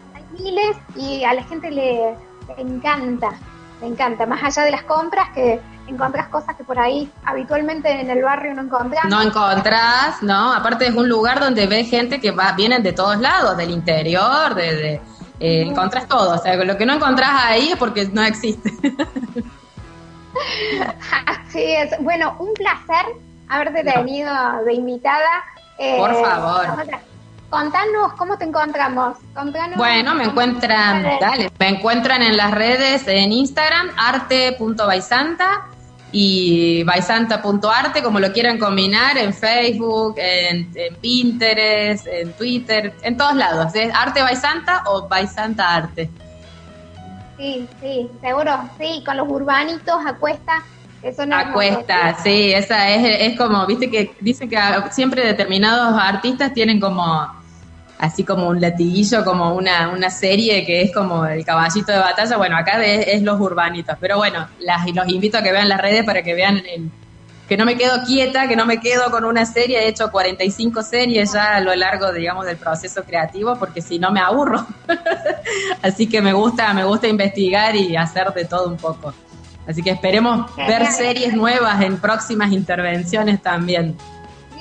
Y 0.96 1.24
a 1.24 1.34
la 1.34 1.42
gente 1.44 1.70
le, 1.70 2.14
le 2.56 2.62
encanta, 2.62 3.30
le 3.80 3.86
encanta, 3.86 4.26
más 4.26 4.42
allá 4.42 4.62
de 4.64 4.70
las 4.70 4.82
compras 4.82 5.28
que 5.34 5.60
encontrás 5.86 6.28
cosas 6.28 6.56
que 6.56 6.64
por 6.64 6.78
ahí 6.78 7.10
habitualmente 7.24 7.90
en 8.00 8.08
el 8.10 8.22
barrio 8.22 8.54
no 8.54 8.62
encontrás. 8.62 9.04
No 9.06 9.20
encontrás, 9.20 10.22
¿no? 10.22 10.52
Aparte 10.52 10.86
es 10.86 10.94
un 10.94 11.08
lugar 11.08 11.40
donde 11.40 11.66
ves 11.66 11.88
gente 11.90 12.20
que 12.20 12.30
va, 12.30 12.52
vienen 12.52 12.82
de 12.82 12.92
todos 12.92 13.18
lados, 13.18 13.56
del 13.56 13.70
interior, 13.70 14.54
de, 14.54 14.76
de 14.76 14.92
eh, 15.40 15.62
encontrás 15.62 16.06
todo. 16.06 16.34
O 16.34 16.38
sea, 16.38 16.54
lo 16.56 16.76
que 16.76 16.86
no 16.86 16.94
encontrás 16.94 17.30
ahí 17.34 17.70
es 17.70 17.76
porque 17.76 18.06
no 18.12 18.22
existe. 18.22 18.70
Así 21.26 21.62
es. 21.62 21.90
Bueno, 22.00 22.36
un 22.38 22.52
placer 22.54 23.06
haberte 23.48 23.84
tenido 23.84 24.32
de 24.64 24.72
invitada. 24.74 25.44
Eh, 25.78 25.96
Por 25.98 26.14
favor. 26.14 26.68
nosotras- 26.68 27.02
Contanos 27.52 28.14
cómo 28.16 28.38
te 28.38 28.46
encontramos. 28.46 29.18
Contanos 29.34 29.76
Bueno, 29.76 30.14
me 30.14 30.24
encuentran, 30.24 31.02
Dale. 31.20 31.50
me 31.58 31.68
encuentran 31.68 32.22
en 32.22 32.34
las 32.34 32.50
redes 32.50 33.06
en 33.06 33.30
Instagram, 33.30 33.90
arte.baisanta 33.94 35.66
y 36.12 36.82
baisanta.arte, 36.84 38.02
como 38.02 38.20
lo 38.20 38.32
quieran 38.32 38.58
combinar, 38.58 39.18
en 39.18 39.34
Facebook, 39.34 40.14
en, 40.16 40.72
en 40.74 40.96
Pinterest, 40.96 42.06
en 42.06 42.32
Twitter, 42.32 42.94
en 43.02 43.18
todos 43.18 43.34
lados. 43.34 43.74
Es 43.74 43.92
arte 43.94 44.22
baisanta 44.22 44.84
o 44.86 45.06
baisanta 45.06 45.74
arte. 45.74 46.08
Sí, 47.36 47.68
sí, 47.82 48.10
seguro. 48.22 48.70
Sí, 48.80 49.02
con 49.04 49.18
los 49.18 49.28
urbanitos 49.28 49.96
a 50.06 50.14
cuesta. 50.14 50.62
Eso 51.02 51.26
no 51.26 51.36
A 51.36 51.52
cuesta, 51.52 52.14
sí, 52.22 52.54
esa 52.54 52.88
es, 52.88 53.32
es 53.32 53.36
como, 53.36 53.66
viste 53.66 53.90
que 53.90 54.14
dicen 54.20 54.48
que 54.48 54.56
siempre 54.92 55.26
determinados 55.26 56.00
artistas 56.00 56.54
tienen 56.54 56.78
como 56.80 57.41
así 58.02 58.24
como 58.24 58.48
un 58.48 58.60
latiguillo, 58.60 59.24
como 59.24 59.54
una, 59.54 59.90
una 59.90 60.10
serie 60.10 60.66
que 60.66 60.82
es 60.82 60.92
como 60.92 61.24
el 61.24 61.44
caballito 61.44 61.92
de 61.92 61.98
batalla, 61.98 62.36
bueno, 62.36 62.56
acá 62.56 62.84
es, 62.84 63.06
es 63.06 63.22
los 63.22 63.40
urbanitos, 63.40 63.96
pero 64.00 64.16
bueno, 64.16 64.48
las, 64.58 64.92
los 64.92 65.08
invito 65.08 65.38
a 65.38 65.42
que 65.42 65.52
vean 65.52 65.68
las 65.68 65.80
redes 65.80 66.04
para 66.04 66.20
que 66.20 66.34
vean 66.34 66.56
el, 66.68 66.90
que 67.48 67.56
no 67.56 67.64
me 67.64 67.76
quedo 67.76 68.02
quieta, 68.04 68.48
que 68.48 68.56
no 68.56 68.66
me 68.66 68.80
quedo 68.80 69.08
con 69.12 69.24
una 69.24 69.46
serie, 69.46 69.84
he 69.84 69.88
hecho 69.88 70.10
45 70.10 70.82
series 70.82 71.32
ya 71.32 71.54
a 71.54 71.60
lo 71.60 71.72
largo, 71.76 72.12
digamos, 72.12 72.44
del 72.44 72.56
proceso 72.56 73.04
creativo, 73.04 73.54
porque 73.56 73.80
si 73.80 74.00
no 74.00 74.10
me 74.10 74.20
aburro. 74.20 74.66
Así 75.82 76.08
que 76.08 76.20
me 76.20 76.32
gusta, 76.32 76.74
me 76.74 76.82
gusta 76.82 77.06
investigar 77.06 77.76
y 77.76 77.94
hacer 77.94 78.32
de 78.32 78.46
todo 78.46 78.68
un 78.68 78.78
poco. 78.78 79.14
Así 79.64 79.80
que 79.80 79.90
esperemos 79.90 80.50
ver 80.56 80.86
series 80.86 81.34
nuevas 81.34 81.80
en 81.82 81.98
próximas 81.98 82.50
intervenciones 82.50 83.40
también. 83.40 83.96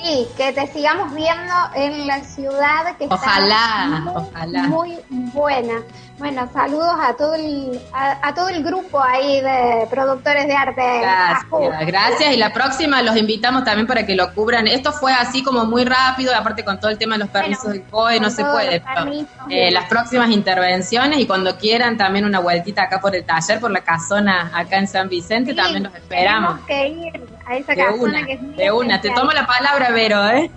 Sí, 0.04 0.28
que 0.36 0.52
te 0.54 0.68
sigamos 0.68 1.14
viendo 1.14 1.54
en 1.76 2.08
la 2.08 2.24
ciudad 2.24 2.98
que 2.98 3.06
Ojalá, 3.10 3.86
está 3.86 3.88
muy, 4.00 4.14
ojalá. 4.16 4.64
muy 4.64 5.00
buena. 5.10 5.74
Bueno, 6.22 6.48
saludos 6.54 6.94
a 7.02 7.16
todo 7.16 7.34
el 7.34 7.82
a, 7.92 8.28
a 8.28 8.36
todo 8.36 8.50
el 8.50 8.64
grupo 8.64 9.02
ahí 9.02 9.42
de 9.42 9.88
productores 9.90 10.46
de 10.46 10.54
arte. 10.54 10.82
Gracias, 11.02 11.88
gracias. 11.88 12.34
Y 12.34 12.38
la 12.38 12.54
próxima 12.54 13.02
los 13.02 13.18
invitamos 13.18 13.64
también 13.64 13.88
para 13.88 14.06
que 14.06 14.16
lo 14.16 14.32
cubran. 14.36 14.68
Esto 14.68 14.92
fue 14.94 15.12
así 15.14 15.44
como 15.44 15.66
muy 15.66 15.84
rápido, 15.84 16.32
aparte 16.36 16.64
con 16.64 16.80
todo 16.80 16.92
el 16.92 17.00
tema 17.00 17.16
de 17.16 17.22
los 17.22 17.30
permisos 17.30 17.64
Bueno, 17.64 17.80
del 17.80 17.90
COE, 17.90 18.20
no 18.20 18.30
se 18.30 18.46
puede. 18.46 18.84
pero, 18.94 19.12
eh, 19.50 19.72
las 19.72 19.86
próximas 19.86 20.30
intervenciones 20.30 21.18
y 21.18 21.26
cuando 21.26 21.58
quieran 21.58 21.98
también 21.98 22.24
una 22.26 22.38
vueltita 22.38 22.84
acá 22.84 23.02
por 23.02 23.16
el 23.16 23.24
taller, 23.26 23.60
por 23.60 23.72
la 23.72 23.82
casona 23.82 24.52
acá 24.54 24.78
en 24.78 24.88
San 24.88 25.10
Vicente, 25.10 25.52
Sí, 25.52 25.58
también 25.58 25.84
los 25.86 25.96
esperamos. 25.96 26.60
Tenemos 26.68 27.14
que 27.14 27.18
ir 27.18 27.30
a 27.48 27.56
esa 27.56 27.72
De 27.74 27.84
casona 27.84 28.04
una, 28.04 28.26
que 28.28 28.34
es 28.34 28.58
de 28.58 28.72
una. 28.72 29.02
Te 29.02 29.10
tomo 29.10 29.32
la 29.32 29.48
palabra, 29.48 29.90
Vero, 29.90 30.30
¿eh? 30.30 30.52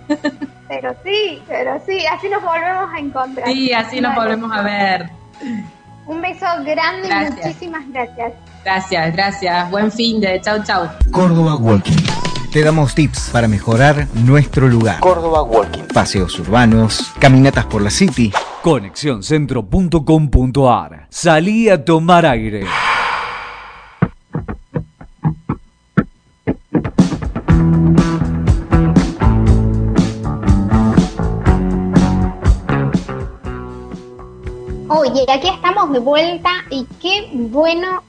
Pero 0.67 0.95
sí, 1.03 1.41
pero 1.47 1.81
sí, 1.87 2.05
así 2.05 2.29
nos 2.29 2.43
volvemos 2.43 2.93
a 2.93 2.99
encontrar. 2.99 3.47
Sí, 3.47 3.73
así 3.73 3.99
nos 3.99 4.13
volvemos 4.13 4.51
a 4.51 4.61
ver. 4.61 5.09
Un 6.07 6.21
beso 6.21 6.45
grande 6.63 7.07
Gracias. 7.07 7.37
y 7.37 7.47
muchísimas 7.47 7.87
gracias. 7.89 8.33
Gracias, 8.63 9.13
gracias. 9.13 9.71
Buen 9.71 9.91
fin 9.91 10.21
de. 10.21 10.39
Chau, 10.41 10.63
chau. 10.63 10.87
Córdoba 11.11 11.55
Walking. 11.55 11.97
Te 12.51 12.63
damos 12.63 12.93
tips 12.95 13.29
para 13.33 13.47
mejorar 13.47 14.07
nuestro 14.13 14.67
lugar. 14.67 14.99
Córdoba 15.01 15.41
Walking. 15.43 15.83
Paseos 15.93 16.39
urbanos, 16.39 17.11
caminatas 17.19 17.65
por 17.65 17.81
la 17.81 17.89
city. 17.89 18.31
Conexioncentro.com.ar 18.61 21.07
Salí 21.09 21.69
a 21.69 21.83
tomar 21.83 22.25
aire. 22.25 22.65
Oye, 35.27 35.37
aquí 35.39 35.49
estamos 35.49 35.91
de 35.91 35.97
vuelta 35.97 36.51
y 36.69 36.85
qué 37.01 37.31
bueno 37.33 38.03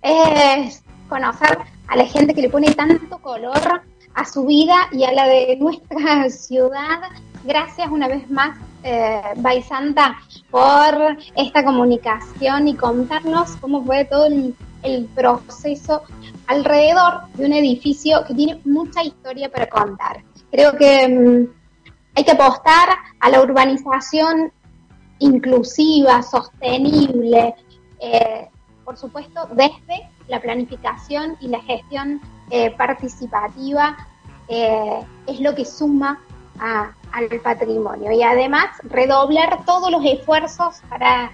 es 0.00 0.82
conocer 1.06 1.58
a 1.86 1.96
la 1.96 2.06
gente 2.06 2.32
que 2.32 2.40
le 2.40 2.48
pone 2.48 2.72
tanto 2.72 3.18
color 3.18 3.82
a 4.14 4.24
su 4.24 4.46
vida 4.46 4.88
y 4.90 5.04
a 5.04 5.12
la 5.12 5.26
de 5.26 5.56
nuestra 5.60 6.30
ciudad. 6.30 7.00
Gracias 7.44 7.90
una 7.90 8.08
vez 8.08 8.30
más, 8.30 8.56
eh, 8.84 9.20
Baisanta, 9.36 10.16
por 10.50 11.18
esta 11.34 11.62
comunicación 11.62 12.68
y 12.68 12.74
contarnos 12.74 13.50
cómo 13.60 13.84
fue 13.84 14.06
todo 14.06 14.24
el, 14.24 14.54
el 14.82 15.04
proceso 15.14 16.04
alrededor 16.46 17.26
de 17.34 17.44
un 17.44 17.52
edificio 17.52 18.24
que 18.26 18.32
tiene 18.32 18.60
mucha 18.64 19.04
historia 19.04 19.50
para 19.50 19.68
contar. 19.68 20.24
Creo 20.50 20.74
que 20.78 21.06
mm, 21.06 21.48
hay 22.14 22.24
que 22.24 22.32
apostar 22.32 22.88
a 23.20 23.28
la 23.28 23.42
urbanización 23.42 24.52
inclusiva, 25.22 26.22
sostenible, 26.22 27.54
eh, 28.00 28.48
por 28.84 28.96
supuesto, 28.96 29.48
desde 29.52 30.08
la 30.28 30.40
planificación 30.40 31.36
y 31.40 31.48
la 31.48 31.60
gestión 31.60 32.20
eh, 32.50 32.70
participativa 32.72 33.96
eh, 34.48 35.00
es 35.26 35.40
lo 35.40 35.54
que 35.54 35.64
suma 35.64 36.20
al 36.58 37.28
patrimonio. 37.42 38.12
Y 38.12 38.22
además, 38.22 38.66
redoblar 38.84 39.64
todos 39.64 39.90
los 39.90 40.04
esfuerzos 40.04 40.80
para 40.88 41.32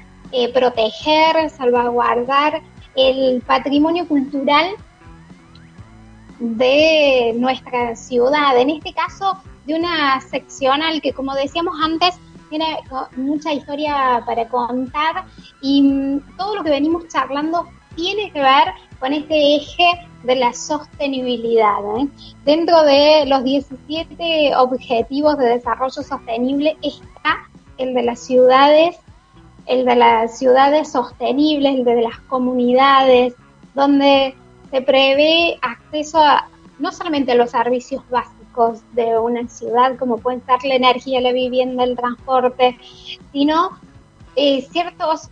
proteger, 0.54 1.50
salvaguardar 1.50 2.62
el 2.94 3.42
patrimonio 3.42 4.06
cultural 4.06 4.76
de 6.38 7.34
nuestra 7.36 7.96
ciudad, 7.96 8.58
en 8.58 8.70
este 8.70 8.92
caso 8.94 9.38
de 9.66 9.74
una 9.74 10.20
seccional 10.20 11.02
que, 11.02 11.12
como 11.12 11.34
decíamos 11.34 11.74
antes, 11.82 12.14
tiene 12.48 12.78
mucha 13.16 13.52
historia 13.52 14.22
para 14.26 14.48
contar 14.48 15.24
y 15.60 15.82
mm, 15.82 16.36
todo 16.36 16.56
lo 16.56 16.64
que 16.64 16.70
venimos 16.70 17.08
charlando 17.08 17.66
tiene 17.94 18.30
que 18.30 18.40
ver 18.40 18.72
con 19.00 19.12
este 19.12 19.56
eje 19.56 20.08
de 20.22 20.36
la 20.36 20.52
sostenibilidad. 20.52 21.78
¿eh? 21.98 22.08
Dentro 22.44 22.82
de 22.82 23.24
los 23.26 23.44
17 23.44 24.56
objetivos 24.56 25.38
de 25.38 25.46
desarrollo 25.46 26.02
sostenible 26.02 26.76
está 26.82 27.48
el 27.76 27.94
de 27.94 28.02
las 28.02 28.20
ciudades, 28.20 28.96
el 29.66 29.84
de 29.84 29.96
las 29.96 30.38
ciudades 30.38 30.90
sostenibles, 30.90 31.74
el 31.76 31.84
de 31.84 32.02
las 32.02 32.18
comunidades, 32.20 33.34
donde 33.74 34.34
se 34.70 34.82
prevé 34.82 35.58
acceso 35.62 36.18
a 36.22 36.48
no 36.78 36.92
solamente 36.92 37.32
a 37.32 37.34
los 37.34 37.50
servicios 37.50 38.02
básicos 38.08 38.37
de 38.92 39.18
una 39.18 39.48
ciudad, 39.48 39.96
como 39.98 40.18
pueden 40.18 40.44
ser 40.44 40.58
la 40.64 40.74
energía, 40.74 41.20
la 41.20 41.32
vivienda, 41.32 41.84
el 41.84 41.96
transporte, 41.96 42.78
sino 43.32 43.78
eh, 44.36 44.66
ciertos 44.70 45.30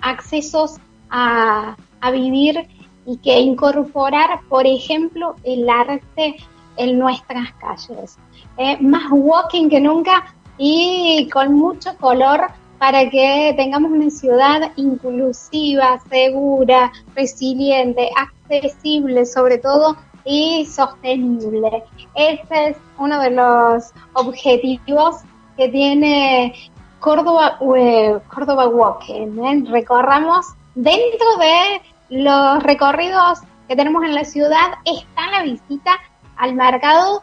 accesos 0.00 0.76
a, 1.10 1.76
a 2.00 2.10
vivir 2.10 2.68
y 3.06 3.16
que 3.18 3.40
incorporar, 3.40 4.40
por 4.48 4.66
ejemplo, 4.66 5.34
el 5.44 5.68
arte 5.68 6.36
en 6.76 6.98
nuestras 6.98 7.52
calles. 7.54 8.18
Eh, 8.56 8.76
más 8.80 9.04
walking 9.10 9.68
que 9.68 9.80
nunca 9.80 10.34
y 10.56 11.28
con 11.32 11.54
mucho 11.54 11.96
color 11.98 12.48
para 12.78 13.08
que 13.10 13.54
tengamos 13.56 13.90
una 13.90 14.10
ciudad 14.10 14.72
inclusiva, 14.76 16.00
segura, 16.08 16.92
resiliente, 17.14 18.08
accesible 18.16 19.26
sobre 19.26 19.58
todo 19.58 19.96
y 20.24 20.66
sostenible. 20.66 21.84
Ese 22.14 22.68
es 22.68 22.76
uno 22.98 23.20
de 23.20 23.30
los 23.30 23.92
objetivos 24.14 25.16
que 25.56 25.68
tiene 25.68 26.54
Córdoba, 27.00 27.58
eh, 27.76 28.18
Córdoba 28.32 28.68
Walking. 28.68 29.38
¿eh? 29.44 29.64
Recorramos 29.70 30.46
dentro 30.74 31.26
de 31.38 31.82
los 32.10 32.62
recorridos 32.62 33.40
que 33.68 33.76
tenemos 33.76 34.02
en 34.04 34.14
la 34.14 34.24
ciudad 34.24 34.78
está 34.84 35.30
la 35.30 35.42
visita 35.42 35.92
al 36.36 36.54
mercado 36.54 37.22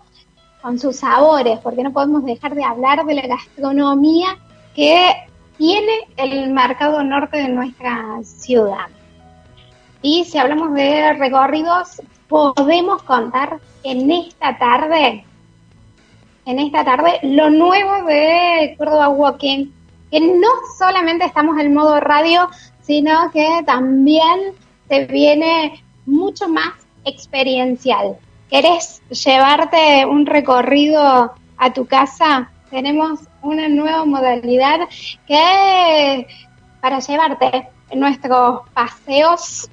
con 0.61 0.79
sus 0.79 0.97
sabores, 0.97 1.59
porque 1.59 1.83
no 1.83 1.91
podemos 1.91 2.23
dejar 2.25 2.55
de 2.55 2.63
hablar 2.63 3.05
de 3.05 3.15
la 3.15 3.27
gastronomía 3.27 4.37
que 4.75 5.11
tiene 5.57 5.93
el 6.17 6.51
mercado 6.51 7.03
norte 7.03 7.37
de 7.37 7.49
nuestra 7.49 8.19
ciudad. 8.23 8.87
Y 10.01 10.25
si 10.25 10.37
hablamos 10.37 10.73
de 10.73 11.13
recorridos, 11.13 12.01
podemos 12.27 13.03
contar 13.03 13.59
en 13.83 14.11
esta 14.11 14.57
tarde, 14.57 15.25
en 16.45 16.59
esta 16.59 16.83
tarde, 16.83 17.19
lo 17.23 17.49
nuevo 17.49 18.05
de 18.07 18.75
Córdoba 18.77 19.09
Walking, 19.09 19.67
que 20.11 20.19
no 20.19 20.47
solamente 20.77 21.25
estamos 21.25 21.59
en 21.59 21.73
modo 21.73 21.99
radio, 21.99 22.49
sino 22.81 23.31
que 23.31 23.61
también 23.65 24.53
se 24.87 25.05
viene 25.05 25.83
mucho 26.05 26.47
más 26.47 26.73
experiencial. 27.03 28.17
¿Querés 28.49 29.01
llevarte 29.09 30.05
un 30.05 30.25
recorrido 30.25 31.33
a 31.57 31.73
tu 31.73 31.85
casa? 31.87 32.51
Tenemos 32.69 33.21
una 33.41 33.67
nueva 33.67 34.05
modalidad 34.05 34.87
que 35.27 36.27
para 36.81 36.99
llevarte 36.99 37.67
nuestros 37.95 38.61
paseos 38.73 39.69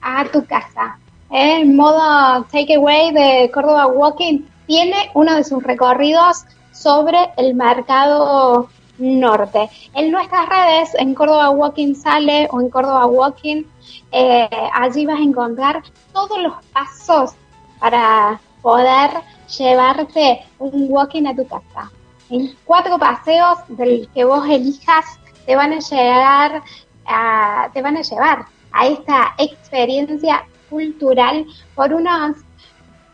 a 0.00 0.24
tu 0.26 0.44
casa. 0.46 0.98
El 1.30 1.74
modo 1.74 2.44
takeaway 2.50 3.12
de 3.12 3.50
Córdoba 3.52 3.86
Walking 3.86 4.44
tiene 4.66 5.10
uno 5.14 5.34
de 5.34 5.44
sus 5.44 5.62
recorridos 5.62 6.44
sobre 6.72 7.18
el 7.36 7.54
mercado 7.54 8.68
norte. 8.98 9.68
En 9.94 10.10
nuestras 10.10 10.48
redes, 10.48 10.94
en 10.94 11.14
Córdoba 11.14 11.50
Walking 11.50 11.94
Sale 11.94 12.48
o 12.50 12.60
en 12.60 12.70
Córdoba 12.70 13.06
Walking, 13.06 13.64
eh, 14.12 14.48
allí 14.72 15.06
vas 15.06 15.18
a 15.18 15.22
encontrar 15.22 15.82
todos 16.12 16.38
los 16.38 16.54
pasos 16.72 17.32
para 17.78 18.40
poder 18.62 19.10
llevarte 19.56 20.44
un 20.58 20.86
walking 20.88 21.26
a 21.26 21.34
tu 21.34 21.46
casa. 21.46 21.90
En 22.30 22.54
cuatro 22.64 22.98
paseos 22.98 23.58
del 23.68 24.08
que 24.12 24.24
vos 24.24 24.46
elijas 24.46 25.18
te 25.46 25.56
van 25.56 25.72
a 25.72 25.78
llegar 25.78 26.62
a, 27.06 27.70
te 27.72 27.80
van 27.80 27.96
a 27.96 28.02
llevar 28.02 28.46
a 28.72 28.86
esta 28.86 29.34
experiencia 29.38 30.44
cultural 30.68 31.46
por 31.74 31.92
unos 31.92 32.36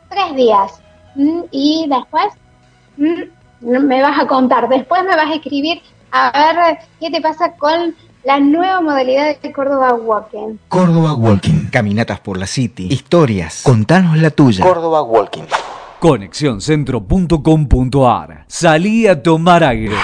tres 0.08 0.36
días. 0.36 0.80
Mm, 1.14 1.42
y 1.50 1.86
después 1.88 2.26
mm, 2.96 3.22
me 3.60 4.02
vas 4.02 4.18
a 4.18 4.26
contar, 4.26 4.68
después 4.68 5.02
me 5.04 5.16
vas 5.16 5.30
a 5.30 5.34
escribir 5.34 5.80
a 6.10 6.54
ver 6.54 6.78
qué 7.00 7.10
te 7.10 7.20
pasa 7.20 7.52
con 7.56 7.94
la 8.24 8.40
nueva 8.40 8.80
modalidad 8.80 9.38
de 9.40 9.52
Córdoba 9.52 9.94
Walking. 9.94 10.56
Córdoba 10.68 11.14
Walking. 11.14 11.68
Caminatas 11.70 12.18
por 12.20 12.38
la 12.38 12.46
City. 12.46 12.88
Historias. 12.90 13.62
Contanos 13.64 14.16
la 14.18 14.30
tuya. 14.30 14.64
Córdoba 14.64 15.02
Walking. 15.02 15.44
Conexióncentro.com.ar. 16.00 18.44
Salí 18.46 19.06
a 19.06 19.22
tomar 19.22 19.62
aire. 19.64 19.96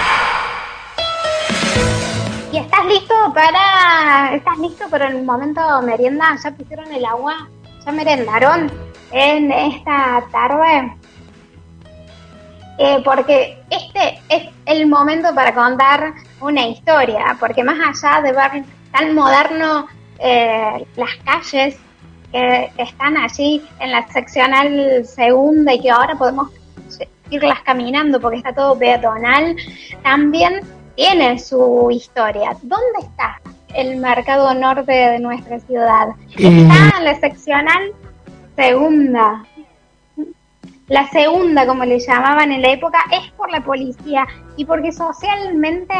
Para 3.33 4.35
estás 4.35 4.57
listo 4.57 4.89
para 4.89 5.07
el 5.07 5.23
momento 5.23 5.61
merienda? 5.81 6.37
¿Ya 6.43 6.51
pusieron 6.51 6.91
el 6.91 7.05
agua? 7.05 7.47
¿Ya 7.85 7.91
merendaron 7.91 8.71
en 9.11 9.51
esta 9.51 10.23
tarde? 10.31 10.93
Eh, 12.77 13.01
porque 13.03 13.61
este 13.69 14.19
es 14.29 14.49
el 14.65 14.87
momento 14.87 15.33
para 15.35 15.53
contar 15.53 16.13
una 16.39 16.67
historia, 16.67 17.37
porque 17.39 17.63
más 17.63 17.77
allá 17.79 18.21
de 18.21 18.31
ver 18.31 18.63
tan 18.91 19.13
moderno 19.13 19.87
eh, 20.19 20.85
las 20.95 21.15
calles 21.23 21.77
que 22.31 22.71
están 22.77 23.17
allí 23.17 23.61
en 23.79 23.91
la 23.91 24.07
seccional 24.07 25.05
segunda 25.05 25.73
y 25.73 25.81
que 25.81 25.91
ahora 25.91 26.15
podemos 26.15 26.49
irlas 27.29 27.61
caminando 27.61 28.19
porque 28.19 28.37
está 28.37 28.53
todo 28.53 28.77
peatonal, 28.77 29.55
también 30.01 30.61
tiene 30.95 31.39
su 31.39 31.89
historia. 31.91 32.55
¿Dónde 32.61 32.99
está 32.99 33.39
el 33.73 33.97
mercado 33.97 34.53
norte 34.53 34.91
de 34.91 35.19
nuestra 35.19 35.59
ciudad? 35.59 36.09
Está 36.31 36.97
en 36.97 37.05
la 37.05 37.19
seccional 37.19 37.93
segunda. 38.55 39.43
La 40.87 41.07
segunda, 41.07 41.65
como 41.65 41.85
le 41.85 41.99
llamaban 41.99 42.51
en 42.51 42.61
la 42.61 42.71
época, 42.71 42.99
es 43.11 43.31
por 43.31 43.49
la 43.49 43.61
policía 43.61 44.27
y 44.57 44.65
porque 44.65 44.91
socialmente 44.91 45.95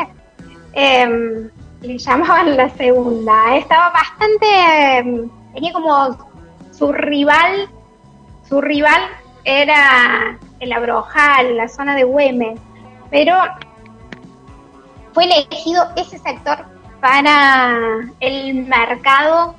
eh, 0.74 1.50
le 1.82 1.98
llamaban 1.98 2.58
la 2.58 2.70
segunda. 2.70 3.56
Estaba 3.56 3.92
bastante, 3.92 4.98
em, 4.98 5.30
tenía 5.54 5.72
como 5.72 6.18
su 6.72 6.92
rival, 6.92 7.70
su 8.48 8.60
rival 8.60 9.02
era 9.44 10.38
el 10.60 10.74
Abrojal, 10.74 11.58
la 11.58 11.68
zona 11.68 11.96
de 11.96 12.04
Güemes, 12.04 12.60
pero 13.10 13.36
fue 15.13 15.26
elegido 15.26 15.88
ese 15.95 16.17
sector 16.17 16.65
para 17.00 17.78
el 18.19 18.65
mercado 18.65 19.56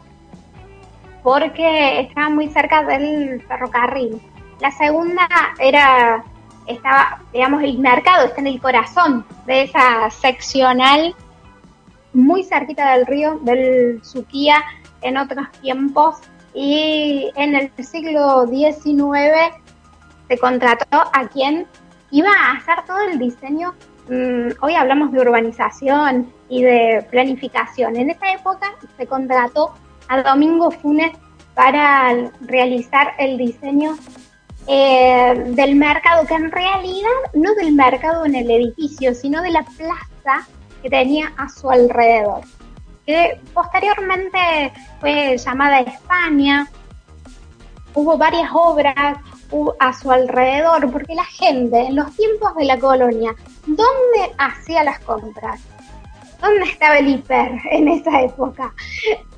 porque 1.23 2.01
estaba 2.01 2.31
muy 2.31 2.49
cerca 2.49 2.83
del 2.85 3.43
ferrocarril. 3.43 4.21
La 4.61 4.71
segunda 4.71 5.29
era, 5.59 6.25
estaba, 6.67 7.21
digamos, 7.33 7.63
el 7.63 7.79
mercado 7.79 8.27
está 8.27 8.41
en 8.41 8.47
el 8.49 8.61
corazón 8.61 9.25
de 9.47 9.63
esa 9.63 10.11
seccional, 10.11 11.15
muy 12.13 12.45
cerquita 12.45 12.93
del 12.93 13.07
río, 13.07 13.39
del 13.43 14.05
Suquía, 14.05 14.63
en 15.01 15.17
otros 15.17 15.51
tiempos. 15.61 16.17
Y 16.55 17.31
en 17.37 17.55
el 17.55 17.73
siglo 17.85 18.47
XIX 18.47 19.55
se 20.29 20.39
contrató 20.39 21.03
a 21.13 21.27
quien 21.29 21.67
iba 22.11 22.31
a 22.31 22.53
hacer 22.53 22.85
todo 22.87 23.01
el 23.01 23.19
diseño. 23.19 23.75
Mm, 24.13 24.51
hoy 24.61 24.75
hablamos 24.75 25.11
de 25.11 25.21
urbanización 25.21 26.31
y 26.51 26.63
de 26.63 27.07
planificación. 27.11 27.97
En 27.97 28.11
esa 28.11 28.31
época 28.31 28.75
se 28.99 29.07
contrató 29.07 29.73
a 30.07 30.21
Domingo 30.21 30.71
Funes 30.71 31.13
para 31.55 32.13
realizar 32.43 33.15
el 33.19 33.39
diseño 33.39 33.97
eh, 34.67 35.33
del 35.57 35.77
mercado, 35.77 36.27
que 36.27 36.35
en 36.35 36.51
realidad 36.51 37.09
no 37.33 37.55
del 37.55 37.73
mercado 37.73 38.27
en 38.27 38.35
el 38.35 38.51
edificio, 38.51 39.15
sino 39.15 39.41
de 39.41 39.51
la 39.51 39.63
plaza 39.63 40.47
que 40.83 40.91
tenía 40.91 41.33
a 41.39 41.49
su 41.49 41.71
alrededor, 41.71 42.43
que 43.07 43.41
posteriormente 43.55 44.75
fue 45.01 45.39
llamada 45.39 45.81
España. 45.81 46.69
Hubo 47.95 48.19
varias 48.19 48.51
obras 48.53 49.17
a 49.79 49.93
su 49.93 50.11
alrededor, 50.11 50.91
porque 50.91 51.15
la 51.15 51.25
gente 51.25 51.79
en 51.79 51.97
los 51.97 52.15
tiempos 52.17 52.55
de 52.57 52.65
la 52.65 52.79
colonia, 52.79 53.35
¿dónde 53.67 54.35
hacía 54.39 54.83
las 54.85 54.99
compras? 55.01 55.61
¿Dónde 56.41 56.65
estaba 56.65 56.99
el 56.99 57.09
hiper 57.09 57.53
en 57.71 57.89
esa 57.89 58.23
época? 58.23 58.75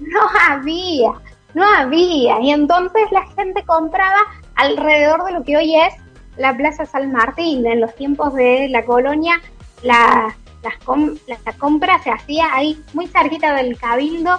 No 0.00 0.20
había, 0.48 1.12
no 1.54 1.64
había. 1.64 2.40
Y 2.40 2.50
entonces 2.50 3.02
la 3.10 3.26
gente 3.36 3.62
compraba 3.64 4.20
alrededor 4.54 5.24
de 5.24 5.32
lo 5.32 5.42
que 5.42 5.56
hoy 5.56 5.76
es 5.76 5.94
la 6.36 6.56
Plaza 6.56 6.86
San 6.86 7.12
Martín. 7.12 7.66
En 7.66 7.80
los 7.80 7.94
tiempos 7.94 8.34
de 8.34 8.68
la 8.70 8.84
colonia, 8.84 9.40
la, 9.82 10.34
la 10.62 11.52
compra 11.58 12.02
se 12.02 12.10
hacía 12.10 12.54
ahí 12.54 12.82
muy 12.94 13.06
cerquita 13.06 13.54
del 13.54 13.76
cabildo, 13.76 14.38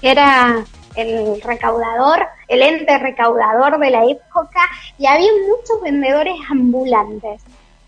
que 0.00 0.10
era 0.12 0.64
el 0.96 1.40
recaudador, 1.42 2.26
el 2.48 2.62
ente 2.62 2.98
recaudador 2.98 3.78
de 3.78 3.90
la 3.90 4.04
época, 4.04 4.60
y 4.98 5.06
había 5.06 5.30
muchos 5.48 5.80
vendedores 5.82 6.36
ambulantes 6.50 7.42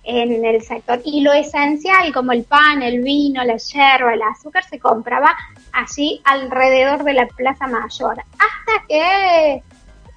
en 0.07 0.45
el 0.45 0.63
sector. 0.63 1.01
Y 1.05 1.21
lo 1.21 1.33
esencial, 1.33 2.13
como 2.13 2.33
el 2.33 2.45
pan, 2.45 2.83
el 2.83 3.03
vino, 3.03 3.43
la 3.45 3.57
yerba, 3.57 4.15
el 4.15 4.23
azúcar, 4.23 4.65
se 4.65 4.79
compraba 4.79 5.37
allí 5.73 6.21
alrededor 6.25 7.03
de 7.05 7.13
la 7.13 7.27
Plaza 7.27 7.67
Mayor. 7.67 8.23
Hasta 8.33 8.87
que 8.89 9.63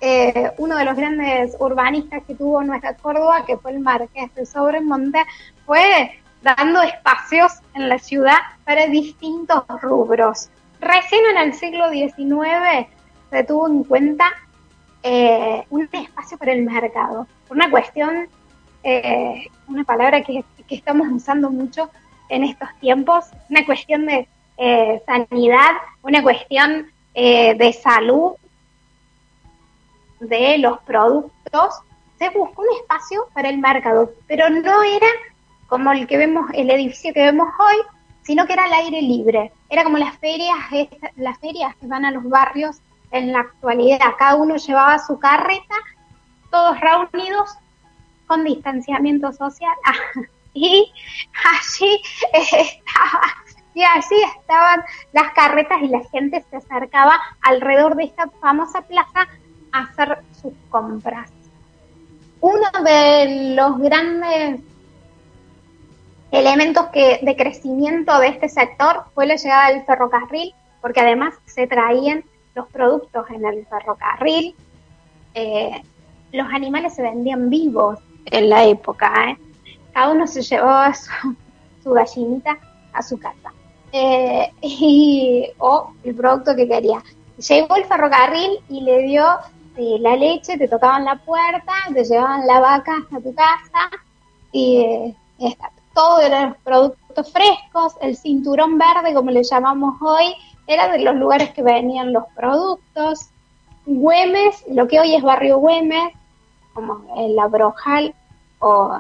eh, 0.02 0.52
uno 0.58 0.78
de 0.78 0.86
los 0.86 0.96
grandes 0.96 1.58
urbanistas 1.60 2.24
que 2.26 2.36
tuvo 2.36 2.64
nuestra 2.64 2.96
Córdoba, 2.96 3.44
que 3.46 3.58
fue 3.58 3.72
el 3.72 3.80
Marqués 3.80 4.34
de 4.36 4.46
Sobremonte, 4.46 5.26
fue 5.66 6.12
dando 6.42 6.82
espacios 6.82 7.52
en 7.74 7.90
la 7.90 8.00
ciudad 8.00 8.38
para 8.64 8.88
distintos 8.88 9.64
rubros. 9.82 10.50
Recién 10.80 11.22
en 11.32 11.38
el 11.38 11.54
siglo 11.54 11.90
XIX 11.90 12.88
se 13.30 13.44
tuvo 13.44 13.68
en 13.68 13.84
cuenta 13.84 14.26
eh, 15.04 15.64
un 15.70 15.90
espacio 15.92 16.38
para 16.38 16.54
el 16.54 16.64
mercado, 16.64 17.28
una 17.50 17.70
cuestión, 17.70 18.28
eh, 18.84 19.48
una 19.68 19.84
palabra 19.84 20.22
que, 20.22 20.44
estamos 20.70 21.08
usando 21.10 21.50
mucho 21.50 21.90
en 22.30 22.44
estos 22.44 22.70
tiempos, 22.80 23.26
una 23.50 23.66
cuestión 23.66 24.06
de 24.06 24.28
sanidad, 25.08 25.72
una 26.04 26.22
cuestión 26.22 26.92
de 27.16 27.80
salud 27.82 28.34
de 30.20 30.58
los 30.58 30.80
productos, 30.82 31.82
se 32.18 32.30
buscó 32.30 32.62
un 32.62 32.68
espacio 32.82 33.28
para 33.34 33.50
el 33.50 33.58
mercado, 33.58 34.12
pero 34.28 34.50
no 34.50 34.84
era 34.84 35.08
como 35.68 35.92
el 35.92 36.08
que 36.08 36.18
vemos, 36.18 36.50
el 36.54 36.70
edificio 36.70 37.14
que 37.14 37.24
vemos 37.24 37.48
hoy, 37.60 37.78
sino 38.24 38.46
que 38.46 38.54
era 38.54 38.66
al 38.66 38.74
aire 38.74 39.02
libre. 39.02 39.52
Era 39.70 39.84
como 39.84 39.98
las 39.98 40.18
ferias, 40.18 40.58
las 41.16 41.40
ferias 41.40 41.76
que 41.78 41.88
van 41.88 42.06
a 42.06 42.12
los 42.12 42.24
barrios 42.30 42.78
en 43.12 43.32
la 43.32 43.40
actualidad. 43.40 44.00
Cada 44.18 44.36
uno 44.36 44.56
llevaba 44.56 45.00
su 45.00 45.20
carreta, 45.20 45.76
todos 46.52 46.80
reunidos 46.80 47.52
con 48.28 48.44
distanciamiento 48.44 49.32
social. 49.32 49.76
y 50.54 50.92
allí 51.44 52.02
estaba 52.34 53.22
y 53.74 53.84
allí 53.84 54.24
estaban 54.40 54.84
las 55.14 55.32
carretas 55.34 55.82
y 55.82 55.88
la 55.88 56.04
gente 56.12 56.44
se 56.50 56.58
acercaba 56.58 57.20
alrededor 57.42 57.96
de 57.96 58.06
esta 58.06 58.28
famosa 58.42 58.82
plaza 58.82 59.28
a 59.72 59.80
hacer 59.84 60.20
sus 60.42 60.54
compras. 60.70 61.32
Uno 62.42 62.68
de 62.84 63.56
los 63.56 63.80
grandes 63.80 64.62
elementos 66.32 66.88
que, 66.88 67.20
de 67.22 67.36
crecimiento 67.36 68.18
de 68.20 68.28
este 68.28 68.50
sector 68.50 69.06
fue 69.14 69.26
la 69.26 69.36
llegada 69.36 69.72
del 69.72 69.84
ferrocarril, 69.84 70.54
porque 70.82 71.02
además 71.02 71.34
se 71.46 71.68
traían 71.68 72.24
los 72.56 72.68
productos 72.68 73.30
en 73.32 73.46
el 73.46 73.66
ferrocarril. 73.66 74.56
Eh, 75.34 75.82
los 76.32 76.48
animales 76.54 76.96
se 76.96 77.02
vendían 77.02 77.50
vivos 77.50 78.00
en 78.26 78.50
la 78.50 78.66
época. 78.66 79.12
¿eh? 79.30 79.38
Cada 79.94 80.12
uno 80.12 80.28
se 80.28 80.42
llevaba 80.42 80.94
su, 81.84 81.92
gallinita 81.92 82.58
a 82.94 83.02
su 83.02 83.20
casa. 83.20 83.54
Eh, 83.92 84.52
y, 84.62 85.48
o 85.58 85.94
el 86.04 86.16
producto 86.16 86.56
que 86.56 86.68
quería. 86.68 87.02
Llegó 87.38 87.76
el 87.76 87.86
ferrocarril 87.86 88.60
y 88.68 88.82
le 88.82 89.04
dio 89.04 89.26
eh, 89.78 89.98
la 90.00 90.16
leche, 90.16 90.58
te 90.58 90.68
tocaban 90.68 91.06
la 91.06 91.16
puerta, 91.16 91.74
te 91.94 92.04
llevaban 92.04 92.46
la 92.46 92.60
vaca 92.60 92.98
hasta 93.02 93.22
tu 93.22 93.34
casa 93.34 93.90
y 94.52 95.16
está, 95.40 95.72
todo 95.94 96.20
eran 96.20 96.56
productos 96.64 97.32
frescos, 97.32 97.94
el 98.02 98.16
cinturón 98.16 98.78
verde, 98.78 99.14
como 99.14 99.32
le 99.32 99.44
llamamos 99.44 99.96
hoy, 100.02 100.36
era 100.68 100.92
de 100.92 101.00
los 101.00 101.16
lugares 101.16 101.52
que 101.52 101.64
venían 101.64 102.14
los 102.14 102.24
productos. 102.36 103.30
Güemes, 103.86 104.64
lo 104.70 104.88
que 104.88 105.00
hoy 105.00 105.16
es 105.16 105.24
Barrio 105.24 105.58
Güemes, 105.58 106.14
como 106.74 107.02
el 107.18 107.38
Abrojal 107.40 108.14
o 108.60 109.00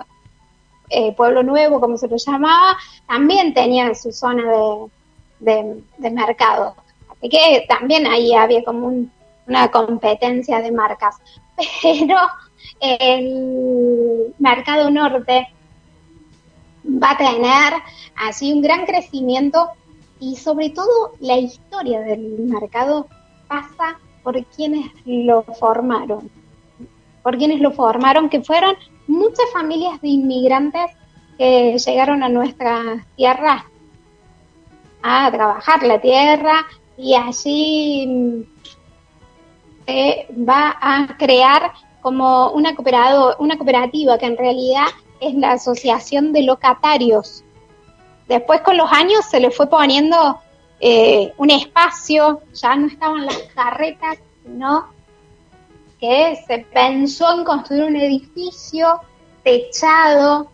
eh, 0.89 1.13
Pueblo 1.15 1.43
Nuevo, 1.43 1.79
como 1.79 1.97
se 1.97 2.07
lo 2.07 2.17
llamaba, 2.17 2.75
también 3.07 3.53
tenía 3.53 3.93
su 3.93 4.11
zona 4.11 4.89
de, 5.39 5.83
de, 5.97 6.09
mercado. 6.09 6.75
Así 7.11 7.29
que 7.29 7.65
también 7.69 8.07
ahí 8.07 8.33
había 8.33 8.63
como 8.63 8.91
una 9.47 9.71
competencia 9.71 10.61
de 10.61 10.71
marcas. 10.71 11.17
Pero 11.83 12.17
el 12.79 14.33
mercado 14.39 14.89
norte 14.89 15.47
va 16.85 17.11
a 17.11 17.17
tener 17.17 17.73
así 18.15 18.53
un 18.53 18.61
gran 18.61 18.85
crecimiento 18.85 19.69
y 20.19 20.35
sobre 20.35 20.69
todo 20.69 21.13
la 21.19 21.37
historia 21.37 22.01
del 22.01 22.39
mercado 22.39 23.07
pasa 23.47 23.99
por 24.23 24.43
quienes 24.45 24.91
lo 25.05 25.43
formaron, 25.43 26.29
por 27.23 27.37
quienes 27.37 27.61
lo 27.61 27.71
formaron, 27.71 28.29
que 28.29 28.41
fueron 28.41 28.75
muchas 29.07 29.49
familias 29.51 29.99
de 30.01 30.09
inmigrantes 30.09 30.91
que 31.37 31.77
llegaron 31.77 32.21
a 32.21 32.29
nuestra 32.29 33.05
tierra 33.15 33.65
a 35.01 35.31
trabajar 35.31 35.83
la 35.83 36.01
tierra 36.01 36.65
y 36.97 37.15
allí 37.15 38.07
mm, 38.07 38.41
se 39.87 40.27
va 40.37 40.77
a 40.81 41.17
crear 41.17 41.71
como 42.01 42.51
una, 42.51 42.75
una 43.39 43.57
cooperativa 43.57 44.17
que 44.17 44.25
en 44.25 44.37
realidad 44.37 44.87
es 45.19 45.33
la 45.35 45.53
asociación 45.53 46.31
de 46.31 46.43
locatarios. 46.43 47.43
Después 48.27 48.61
con 48.61 48.77
los 48.77 48.91
años 48.91 49.25
se 49.25 49.39
le 49.39 49.51
fue 49.51 49.67
poniendo 49.67 50.39
eh, 50.79 51.33
un 51.37 51.49
espacio, 51.49 52.41
ya 52.53 52.75
no 52.75 52.87
estaban 52.87 53.25
las 53.25 53.37
carretas, 53.55 54.17
sino 54.43 54.87
que 55.99 56.37
se 56.47 56.59
pensó 56.71 57.37
en 57.37 57.43
construir 57.43 57.83
un 57.83 57.95
edificio 57.95 59.01
techado 59.43 60.51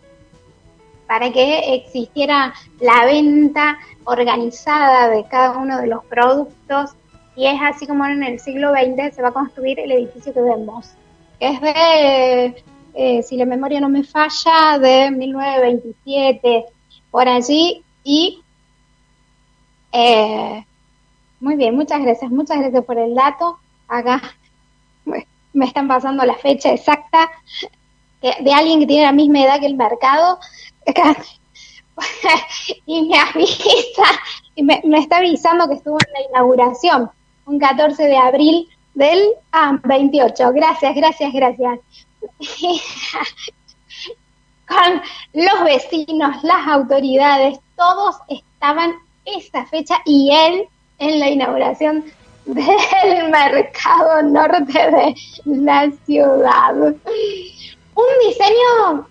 para 1.06 1.30
que 1.30 1.76
existiera 1.76 2.52
la 2.80 3.04
venta 3.04 3.78
organizada 4.04 5.08
de 5.08 5.24
cada 5.28 5.56
uno 5.58 5.78
de 5.80 5.86
los 5.86 6.04
productos 6.06 6.96
y 7.36 7.46
es 7.46 7.60
así 7.62 7.86
como 7.86 8.06
en 8.06 8.22
el 8.22 8.40
siglo 8.40 8.72
XX 8.72 9.14
se 9.14 9.22
va 9.22 9.28
a 9.28 9.32
construir 9.32 9.78
el 9.78 9.92
edificio 9.92 10.32
que 10.32 10.40
vemos, 10.40 10.90
es 11.38 11.60
de, 11.60 12.64
eh, 12.96 13.22
si 13.22 13.36
la 13.36 13.44
memoria 13.44 13.80
no 13.80 13.88
me 13.88 14.04
falla, 14.04 14.78
de 14.78 15.10
1927, 15.10 16.64
por 17.10 17.28
allí 17.28 17.84
y 18.02 18.42
eh, 19.92 20.64
muy 21.40 21.56
bien, 21.56 21.76
muchas 21.76 22.02
gracias, 22.02 22.30
muchas 22.30 22.58
gracias 22.58 22.84
por 22.84 22.98
el 22.98 23.14
dato. 23.14 23.58
Acá 23.88 24.22
me 25.52 25.64
están 25.64 25.88
pasando 25.88 26.24
la 26.24 26.34
fecha 26.34 26.72
exacta 26.72 27.30
de 28.20 28.52
alguien 28.52 28.80
que 28.80 28.86
tiene 28.86 29.04
la 29.04 29.12
misma 29.12 29.42
edad 29.42 29.60
que 29.60 29.66
el 29.66 29.76
mercado 29.76 30.38
y 32.86 33.08
me 33.08 33.18
avisa 33.18 34.04
y 34.54 34.62
me, 34.62 34.82
está 34.94 35.18
avisando 35.18 35.68
que 35.68 35.74
estuvo 35.74 35.98
en 36.06 36.12
la 36.12 36.28
inauguración 36.30 37.10
un 37.44 37.58
14 37.58 38.04
de 38.04 38.16
abril 38.16 38.68
del 38.94 39.32
28. 39.84 40.52
Gracias, 40.52 40.94
gracias, 40.94 41.32
gracias. 41.32 41.78
Con 44.68 45.00
los 45.32 45.64
vecinos, 45.64 46.42
las 46.42 46.66
autoridades, 46.66 47.58
todos 47.76 48.16
estaban 48.28 48.96
esa 49.24 49.64
fecha 49.66 49.98
y 50.04 50.32
él 50.32 50.68
en 50.98 51.20
la 51.20 51.30
inauguración 51.30 52.04
del 52.46 53.28
mercado 53.30 54.22
norte 54.22 54.72
de 54.72 55.14
la 55.44 55.90
ciudad. 56.04 56.74
Un 56.74 58.06
diseño 58.26 59.06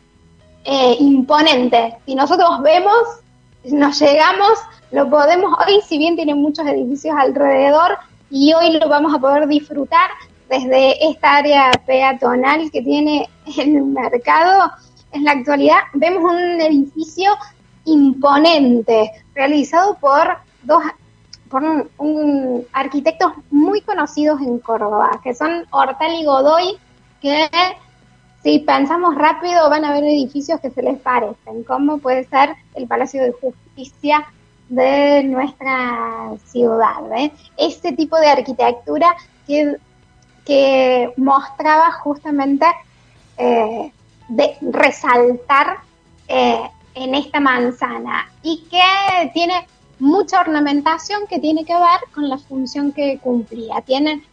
eh, 0.63 0.95
imponente. 0.99 1.97
Si 2.05 2.15
nosotros 2.15 2.61
vemos, 2.61 3.21
nos 3.65 3.99
llegamos, 3.99 4.59
lo 4.91 5.09
podemos, 5.09 5.57
hoy 5.65 5.81
si 5.87 5.97
bien 5.97 6.15
tiene 6.15 6.35
muchos 6.35 6.65
edificios 6.67 7.15
alrededor 7.17 7.97
y 8.29 8.53
hoy 8.53 8.71
lo 8.71 8.89
vamos 8.89 9.13
a 9.13 9.19
poder 9.19 9.47
disfrutar 9.47 10.09
desde 10.49 11.09
esta 11.09 11.37
área 11.37 11.71
peatonal 11.85 12.69
que 12.71 12.81
tiene 12.81 13.29
el 13.57 13.83
mercado, 13.83 14.71
en 15.11 15.23
la 15.23 15.31
actualidad 15.31 15.77
vemos 15.93 16.23
un 16.23 16.61
edificio 16.61 17.31
imponente, 17.85 19.11
realizado 19.33 19.95
por 19.95 20.37
dos 20.63 20.83
por 21.49 21.63
un, 21.97 22.65
arquitectos 22.73 23.31
muy 23.51 23.81
conocidos 23.81 24.41
en 24.41 24.59
Córdoba, 24.59 25.21
que 25.23 25.33
son 25.33 25.65
Hortal 25.71 26.13
y 26.15 26.25
Godoy, 26.25 26.77
que 27.21 27.47
si 28.43 28.59
pensamos 28.59 29.15
rápido 29.15 29.69
van 29.69 29.85
a 29.85 29.89
haber 29.89 30.03
edificios 30.03 30.59
que 30.59 30.71
se 30.71 30.81
les 30.81 30.99
parecen, 30.99 31.63
como 31.63 31.99
puede 31.99 32.25
ser 32.25 32.55
el 32.73 32.87
Palacio 32.87 33.23
de 33.23 33.31
Justicia 33.31 34.25
de 34.69 35.23
nuestra 35.23 36.31
ciudad. 36.45 37.11
¿eh? 37.15 37.31
Este 37.57 37.93
tipo 37.93 38.17
de 38.17 38.27
arquitectura 38.27 39.15
que, 39.47 39.77
que 40.45 41.11
mostraba 41.17 41.91
justamente 41.91 42.65
eh, 43.37 43.91
de 44.29 44.57
resaltar 44.61 45.77
eh, 46.27 46.61
en 46.93 47.15
esta 47.15 47.39
manzana 47.39 48.31
y 48.41 48.63
que 48.69 49.31
tiene 49.33 49.67
mucha 49.99 50.41
ornamentación 50.41 51.27
que 51.27 51.39
tiene 51.39 51.65
que 51.65 51.73
ver 51.73 51.99
con 52.13 52.29
la 52.29 52.37
función 52.37 52.91
que 52.91 53.19
cumplía. 53.19 53.81
Tienen 53.81 54.23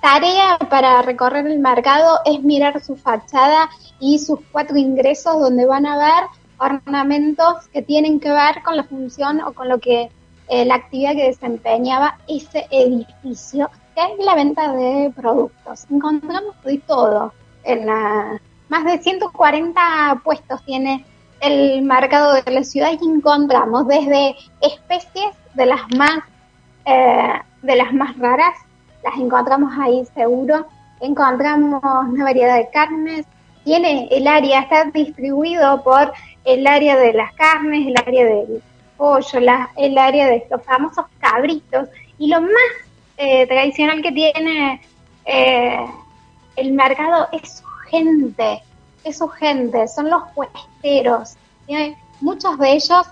tarea 0.00 0.58
para 0.70 1.02
recorrer 1.02 1.46
el 1.46 1.58
mercado 1.58 2.20
es 2.24 2.42
mirar 2.42 2.82
su 2.82 2.96
fachada 2.96 3.68
y 4.00 4.18
sus 4.18 4.40
cuatro 4.52 4.76
ingresos 4.76 5.40
donde 5.40 5.66
van 5.66 5.86
a 5.86 5.96
ver 5.96 6.24
ornamentos 6.58 7.68
que 7.72 7.82
tienen 7.82 8.20
que 8.20 8.30
ver 8.30 8.62
con 8.64 8.76
la 8.76 8.84
función 8.84 9.40
o 9.40 9.52
con 9.52 9.68
lo 9.68 9.78
que 9.78 10.10
eh, 10.48 10.64
la 10.64 10.76
actividad 10.76 11.14
que 11.14 11.26
desempeñaba 11.26 12.18
ese 12.26 12.66
edificio, 12.70 13.70
la 14.18 14.34
venta 14.34 14.72
de 14.72 15.12
productos. 15.14 15.86
Encontramos 15.90 16.54
de 16.64 16.78
todo. 16.78 17.32
En 17.64 17.86
la, 17.86 18.40
más 18.68 18.84
de 18.84 18.98
140 18.98 20.20
puestos 20.24 20.64
tiene 20.64 21.04
el 21.40 21.82
mercado 21.82 22.34
de 22.34 22.50
la 22.50 22.64
ciudad 22.64 22.90
y 23.00 23.04
encontramos 23.04 23.86
desde 23.86 24.36
especies 24.60 25.34
de 25.54 25.66
las 25.66 25.80
más 25.96 26.20
eh, 26.84 27.40
de 27.62 27.76
las 27.76 27.92
más 27.92 28.16
raras 28.18 28.54
las 29.02 29.16
encontramos 29.18 29.72
ahí 29.78 30.04
seguro. 30.14 30.66
Encontramos 31.00 31.82
una 31.82 32.24
variedad 32.24 32.56
de 32.56 32.68
carnes. 32.70 33.26
Tiene 33.64 34.08
el 34.10 34.26
área, 34.26 34.60
está 34.60 34.84
distribuido 34.84 35.82
por 35.82 36.12
el 36.44 36.66
área 36.66 36.96
de 36.96 37.12
las 37.12 37.32
carnes, 37.34 37.86
el 37.86 37.94
área 37.96 38.24
del 38.24 38.62
pollo, 38.96 39.38
el 39.76 39.98
área 39.98 40.26
de 40.26 40.46
los 40.50 40.62
famosos 40.62 41.06
cabritos. 41.20 41.88
Y 42.18 42.28
lo 42.28 42.40
más 42.40 42.87
eh, 43.20 43.48
tradicional 43.48 44.00
que 44.00 44.12
tiene 44.12 44.80
eh, 45.24 45.84
el 46.54 46.72
mercado 46.72 47.26
es 47.32 47.58
su 47.58 47.64
gente, 47.90 48.62
es 49.02 49.18
su 49.18 49.26
gente, 49.26 49.88
son 49.88 50.08
los 50.08 50.22
puesteros. 50.36 51.36
Muchos 52.20 52.56
de 52.58 52.72
ellos 52.74 53.06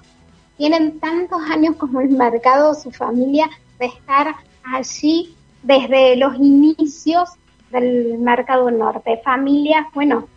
tienen 0.57 1.01
tantos 1.01 1.43
años 1.51 1.75
como 1.75 2.01
el 2.01 2.11
mercado, 2.11 2.73
su 2.75 2.93
familia, 2.93 3.51
de 3.81 3.87
estar 3.87 4.33
allí 4.63 5.35
desde 5.65 6.15
los 6.15 6.37
inicios 6.37 7.31
del 7.71 8.19
mercado 8.19 8.71
norte. 8.71 9.21
Familias, 9.25 9.87
bueno, 9.93 10.29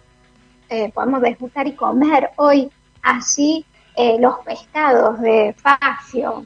eh, 0.70 0.92
podemos 0.92 1.22
disfrutar 1.22 1.68
y 1.68 1.74
comer 1.74 2.32
hoy 2.38 2.72
allí 3.04 3.64
los 4.20 4.40
pescados 4.46 5.20
de 5.20 5.54
Facio, 5.62 6.46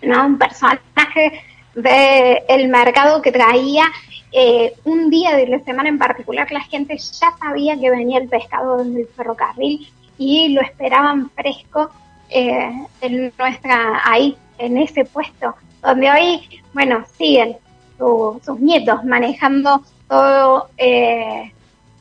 ¿no? 0.00 0.26
Un 0.26 0.38
personaje 0.38 1.42
del 1.82 2.68
mercado 2.68 3.22
que 3.22 3.32
traía 3.32 3.84
eh, 4.32 4.74
un 4.84 5.10
día 5.10 5.36
de 5.36 5.46
la 5.46 5.60
semana 5.60 5.88
en 5.88 5.98
particular, 5.98 6.50
la 6.52 6.60
gente 6.60 6.96
ya 6.98 7.32
sabía 7.38 7.78
que 7.78 7.90
venía 7.90 8.18
el 8.18 8.28
pescado 8.28 8.78
desde 8.78 9.02
el 9.02 9.08
ferrocarril 9.08 9.90
y 10.18 10.48
lo 10.50 10.60
esperaban 10.60 11.30
fresco 11.30 11.90
eh, 12.28 12.86
en 13.00 13.32
nuestra, 13.38 14.02
ahí, 14.04 14.36
en 14.58 14.76
ese 14.76 15.04
puesto, 15.04 15.54
donde 15.82 16.10
hoy, 16.10 16.62
bueno, 16.74 17.04
siguen 17.16 17.56
sus 17.98 18.60
nietos 18.60 19.02
manejando 19.04 19.82
todo 20.08 20.68
eh, 20.76 21.52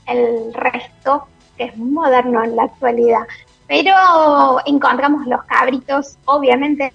el 0.06 0.54
resto, 0.54 1.28
que 1.58 1.66
es 1.66 1.78
moderno 1.78 2.44
en 2.44 2.56
la 2.56 2.64
actualidad. 2.64 3.22
Pero 3.68 3.94
encontramos 4.66 5.26
los 5.28 5.44
cabritos, 5.44 6.18
obviamente, 6.26 6.92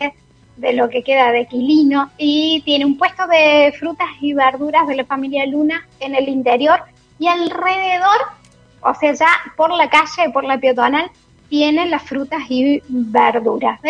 de 0.56 0.72
lo 0.72 0.88
que 0.88 1.02
queda 1.02 1.32
de 1.32 1.46
Quilino 1.46 2.10
y 2.18 2.62
tiene 2.64 2.84
un 2.84 2.98
puesto 2.98 3.26
de 3.26 3.72
frutas 3.78 4.08
y 4.20 4.34
verduras 4.34 4.86
de 4.86 4.96
la 4.96 5.04
familia 5.04 5.46
Luna 5.46 5.86
en 6.00 6.14
el 6.14 6.28
interior 6.28 6.80
y 7.18 7.26
alrededor, 7.26 8.18
o 8.82 8.94
sea, 8.94 9.12
ya 9.12 9.28
por 9.56 9.70
la 9.70 9.88
calle, 9.88 10.30
por 10.32 10.44
la 10.44 10.58
peatonal, 10.58 11.10
tiene 11.48 11.86
las 11.86 12.02
frutas 12.02 12.42
y 12.48 12.82
verduras, 12.88 13.80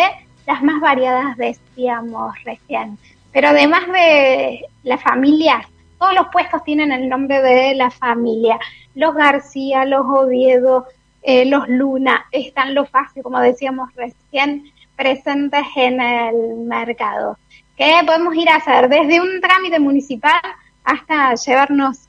las 0.45 0.61
más 0.61 0.81
variadas 0.81 1.37
decíamos 1.37 2.35
recién. 2.43 2.97
Pero 3.31 3.49
además 3.49 3.87
de 3.87 4.65
la 4.83 4.97
familia, 4.97 5.67
todos 5.97 6.13
los 6.13 6.27
puestos 6.27 6.63
tienen 6.63 6.91
el 6.91 7.09
nombre 7.09 7.41
de 7.41 7.73
la 7.75 7.89
familia. 7.89 8.59
Los 8.93 9.15
García, 9.15 9.85
los 9.85 10.05
Oviedo, 10.05 10.85
eh, 11.21 11.45
los 11.45 11.67
Luna, 11.69 12.25
están 12.31 12.75
los 12.75 12.89
Facio, 12.89 13.23
como 13.23 13.39
decíamos 13.39 13.89
recién, 13.95 14.65
presentes 14.95 15.63
en 15.75 15.99
el 15.99 16.55
mercado. 16.65 17.37
¿Qué 17.77 18.01
podemos 18.05 18.35
ir 18.35 18.49
a 18.49 18.57
hacer? 18.57 18.87
Desde 18.89 19.19
un 19.19 19.41
trámite 19.41 19.79
municipal 19.79 20.39
hasta 20.83 21.33
llevarnos 21.35 22.07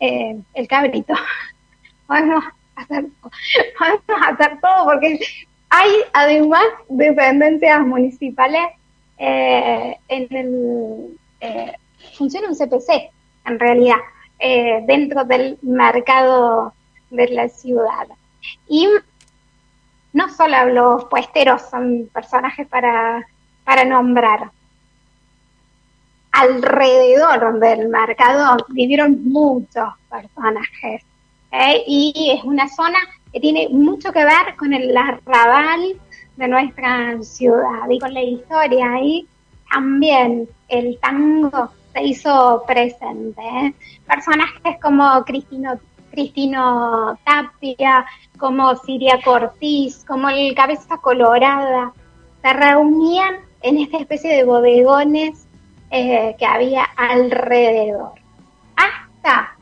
eh, 0.00 0.36
el 0.54 0.68
cabrito. 0.68 1.14
podemos 2.06 2.44
hacer, 2.76 3.06
podemos 3.78 4.28
hacer 4.28 4.60
todo 4.60 4.84
porque 4.86 5.20
hay 5.68 5.90
además 6.12 6.64
dependencias 6.88 7.80
municipales 7.86 8.62
eh, 9.18 9.96
en 10.08 10.36
el 10.36 11.18
eh, 11.40 11.72
funciona 12.16 12.48
un 12.48 12.56
CPC 12.56 13.10
en 13.46 13.58
realidad 13.58 13.96
dentro 14.88 15.24
del 15.24 15.56
mercado 15.62 16.74
de 17.10 17.28
la 17.28 17.48
ciudad 17.48 18.08
y 18.68 18.88
no 20.12 20.28
solo 20.28 20.66
los 20.66 21.04
puesteros 21.06 21.62
son 21.70 22.08
personajes 22.12 22.66
para, 22.68 23.26
para 23.64 23.84
nombrar. 23.84 24.50
Alrededor 26.32 27.58
del 27.60 27.88
mercado 27.88 28.56
vivieron 28.68 29.22
muchos 29.24 29.88
personajes. 30.10 31.02
¿eh? 31.50 31.82
Y 31.86 32.32
es 32.36 32.44
una 32.44 32.68
zona 32.68 32.98
que 33.32 33.40
tiene 33.40 33.68
mucho 33.70 34.12
que 34.12 34.24
ver 34.24 34.56
con 34.58 34.72
el 34.72 34.96
arrabal 34.96 36.00
de 36.36 36.48
nuestra 36.48 37.22
ciudad 37.22 37.88
y 37.88 37.98
con 37.98 38.14
la 38.14 38.22
historia. 38.22 39.00
Y 39.02 39.28
también 39.70 40.48
el 40.68 40.98
tango 41.00 41.70
se 41.92 42.02
hizo 42.04 42.64
presente. 42.66 43.42
¿eh? 43.42 43.74
Personajes 44.06 44.76
como 44.80 45.24
Cristino 45.24 45.78
Cristino 46.12 47.18
Tapia, 47.24 48.06
como 48.38 48.76
Siria 48.76 49.18
Cortiz, 49.24 50.04
como 50.04 50.28
el 50.28 50.54
Cabeza 50.54 50.98
Colorada, 50.98 51.92
se 52.42 52.52
reunían 52.52 53.36
en 53.62 53.78
esta 53.78 53.98
especie 53.98 54.36
de 54.36 54.44
bodegones 54.44 55.46
eh, 55.90 56.36
que 56.38 56.46
había 56.46 56.84
alrededor. 56.96 58.12
Hasta, 58.76 59.56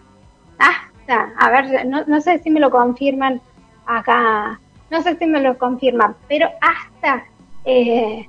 hasta, 0.59 1.33
a 1.39 1.51
ver, 1.51 1.87
no, 1.87 2.21
sé 2.21 2.39
si 2.41 2.51
me 2.51 2.61
lo 2.61 2.71
confirman 2.71 3.41
acá, 3.87 4.61
no 4.91 5.03
sé 5.03 5.17
si 5.17 5.27
me 5.27 5.41
lo 5.41 5.57
confirman, 5.59 6.17
pero 6.29 6.49
hasta 6.61 7.25
eh, 7.65 8.29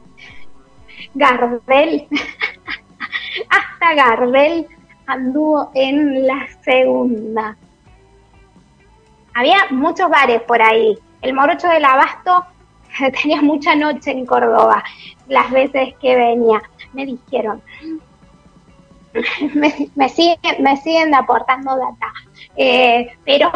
Gardel, 1.13 2.07
hasta 3.49 3.93
Gardel 3.95 4.67
anduvo 5.07 5.71
en 5.73 6.27
la 6.27 6.47
segunda 6.63 7.57
había 9.33 9.57
muchos 9.71 10.09
bares 10.09 10.41
por 10.43 10.61
ahí. 10.61 10.97
El 11.21 11.33
Morocho 11.33 11.67
del 11.67 11.85
Abasto 11.85 12.45
tenía 13.21 13.41
mucha 13.41 13.75
noche 13.75 14.11
en 14.11 14.25
Córdoba, 14.25 14.83
las 15.27 15.51
veces 15.51 15.95
que 16.01 16.15
venía. 16.15 16.61
Me 16.93 17.05
dijeron, 17.05 17.61
me, 19.95 20.09
siguen, 20.09 20.37
me 20.59 20.77
siguen 20.77 21.13
aportando 21.15 21.75
data. 21.77 22.13
Eh, 22.55 23.15
pero 23.25 23.51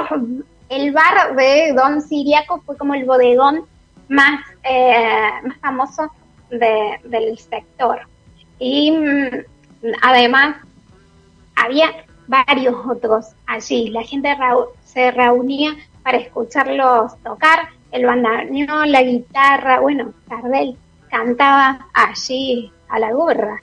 el 0.70 0.92
bar 0.92 1.36
de 1.36 1.74
Don 1.74 2.02
Siriaco 2.02 2.62
fue 2.62 2.78
como 2.78 2.94
el 2.94 3.06
bodegón 3.06 3.66
más, 4.08 4.42
eh, 4.64 5.32
más 5.44 5.58
famoso 5.60 6.12
del 6.50 7.38
sector. 7.38 8.02
Y 8.60 8.92
mm, 8.92 9.30
además 10.02 10.58
había 11.56 12.06
varios 12.28 12.76
otros 12.86 13.28
allí. 13.46 13.90
La 13.90 14.04
gente 14.04 14.36
se 14.96 15.12
reunía 15.12 15.76
para 16.04 16.18
escucharlos 16.18 17.22
tocar, 17.22 17.70
el 17.92 18.06
bandoneón, 18.06 18.92
la 18.92 19.04
guitarra, 19.04 19.80
bueno, 19.82 20.14
Cardel 20.28 20.78
cantaba 21.10 21.88
allí 21.94 22.72
a 22.90 22.98
la 23.00 23.12
gorra, 23.12 23.62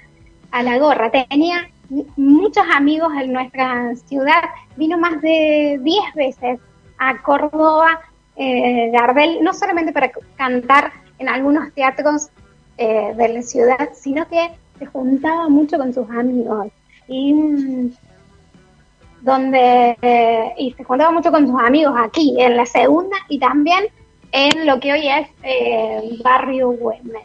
a 0.51 0.63
la 0.63 0.79
gorra. 0.79 1.11
Tenía 1.11 1.69
muchos 2.17 2.65
amigos 2.75 3.13
en 3.19 3.33
nuestra 3.33 3.95
ciudad, 3.97 4.43
vino 4.77 4.99
más 4.99 5.21
de 5.23 5.81
10 5.83 6.15
veces 6.15 6.61
a 6.99 7.23
Córdoba, 7.23 8.01
eh, 8.37 8.91
Gardel, 8.93 9.43
no 9.43 9.55
solamente 9.55 9.93
para 9.93 10.11
cantar 10.37 10.93
en 11.19 11.29
algunos 11.29 11.73
teatros 11.73 12.29
eh, 12.77 13.15
de 13.17 13.29
la 13.29 13.43
ciudad, 13.43 13.91
sino 13.95 14.29
que 14.29 14.51
se 14.79 14.87
juntaba 14.87 15.49
mucho 15.49 15.79
con 15.79 15.95
sus 15.95 16.09
amigos. 16.11 16.69
Mm, 17.09 17.89
donde 19.23 19.97
eh, 20.03 20.53
y 20.59 20.73
se 20.73 20.85
juntaba 20.85 21.13
mucho 21.13 21.31
con 21.31 21.47
sus 21.47 21.61
amigos 21.61 21.95
aquí, 21.97 22.35
en 22.39 22.57
la 22.57 22.67
segunda 22.67 23.17
y 23.29 23.39
también 23.39 23.87
en 24.33 24.67
lo 24.67 24.81
que 24.81 24.93
hoy 24.93 25.09
es 25.09 25.29
eh, 25.43 26.19
Barrio 26.23 26.71
Güemes. 26.71 27.23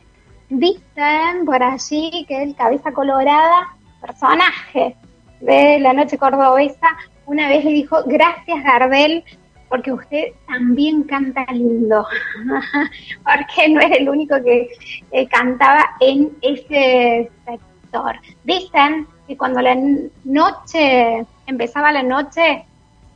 Dicen 0.49 1.45
por 1.45 1.61
allí 1.61 2.25
que 2.27 2.43
el 2.43 2.55
cabeza 2.55 2.91
colorada, 2.91 3.75
personaje 3.99 4.95
de 5.41 5.79
la 5.79 5.93
noche 5.93 6.17
cordobesa, 6.17 6.87
una 7.25 7.49
vez 7.49 7.65
le 7.65 7.71
dijo, 7.71 7.97
gracias 8.05 8.63
Gardel, 8.63 9.23
porque 9.67 9.91
usted 9.91 10.27
también 10.47 11.03
canta 11.03 11.45
lindo, 11.51 12.05
porque 13.23 13.69
no 13.69 13.81
era 13.81 13.95
el 13.95 14.07
único 14.07 14.35
que 14.43 15.27
cantaba 15.29 15.83
en 15.99 16.31
ese 16.41 17.29
sector. 17.45 18.15
Dicen 18.43 19.07
que 19.27 19.35
cuando 19.35 19.61
la 19.61 19.75
noche 20.23 21.25
empezaba 21.47 21.91
la 21.91 22.03
noche 22.03 22.65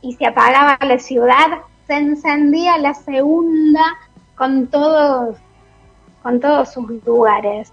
y 0.00 0.14
se 0.14 0.26
apagaba 0.26 0.78
la 0.84 0.98
ciudad, 0.98 1.60
se 1.86 1.94
encendía 1.94 2.78
la 2.78 2.94
segunda 2.94 3.82
con 4.34 4.66
todos, 4.66 5.36
con 6.22 6.40
todos 6.40 6.72
sus 6.72 6.88
lugares. 7.04 7.72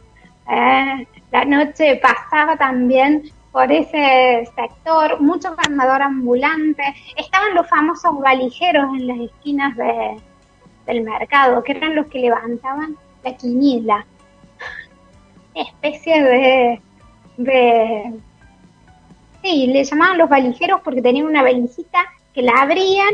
¿eh? 0.50 1.08
la 1.32 1.46
noche 1.46 2.00
pasaba 2.02 2.58
también 2.58 3.32
por 3.52 3.72
ese 3.72 4.48
sector, 4.56 5.20
muchos 5.22 5.54
armadores 5.58 6.08
ambulantes, 6.08 6.88
estaban 7.18 7.56
los 7.56 7.68
famosos 7.68 8.20
valijeros 8.20 8.86
en 8.96 9.08
las 9.08 9.20
esquinas 9.20 9.76
del 10.86 11.02
mercado, 11.02 11.64
que 11.64 11.72
eran 11.72 11.96
los 11.96 12.08
que 12.08 12.20
levantaban 12.20 12.96
la 13.24 13.36
quiniela, 13.36 14.06
especie 15.56 16.22
de 17.38 18.20
Sí, 19.42 19.68
le 19.68 19.84
llamaban 19.84 20.18
los 20.18 20.30
valijeros 20.30 20.82
porque 20.84 21.02
tenían 21.02 21.26
una 21.26 21.44
valijita 21.44 22.00
que 22.34 22.42
la 22.42 22.54
abrían, 22.62 23.14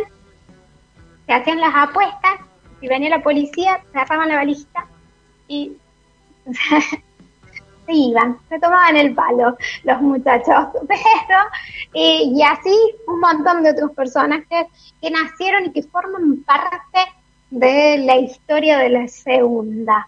se 1.25 1.33
hacían 1.33 1.59
las 1.59 1.73
apuestas, 1.75 2.39
si 2.79 2.87
venía 2.87 3.09
la 3.09 3.23
policía, 3.23 3.81
se 3.91 3.97
agarraban 3.97 4.29
la 4.29 4.35
valijita 4.35 4.85
y 5.47 5.73
se 6.45 7.93
iban, 7.93 8.37
se 8.49 8.59
tomaban 8.59 8.97
el 8.97 9.13
palo 9.13 9.57
los 9.83 10.01
muchachos. 10.01 10.67
Pero, 10.87 11.39
y 11.93 12.41
así 12.43 12.75
un 13.07 13.19
montón 13.19 13.63
de 13.63 13.71
otros 13.71 13.91
personajes 13.91 14.67
que 15.01 15.11
nacieron 15.11 15.65
y 15.65 15.71
que 15.71 15.83
forman 15.83 16.43
parte 16.43 16.99
de 17.51 17.99
la 17.99 18.17
historia 18.17 18.77
de 18.77 18.89
la 18.89 19.07
segunda. 19.07 20.07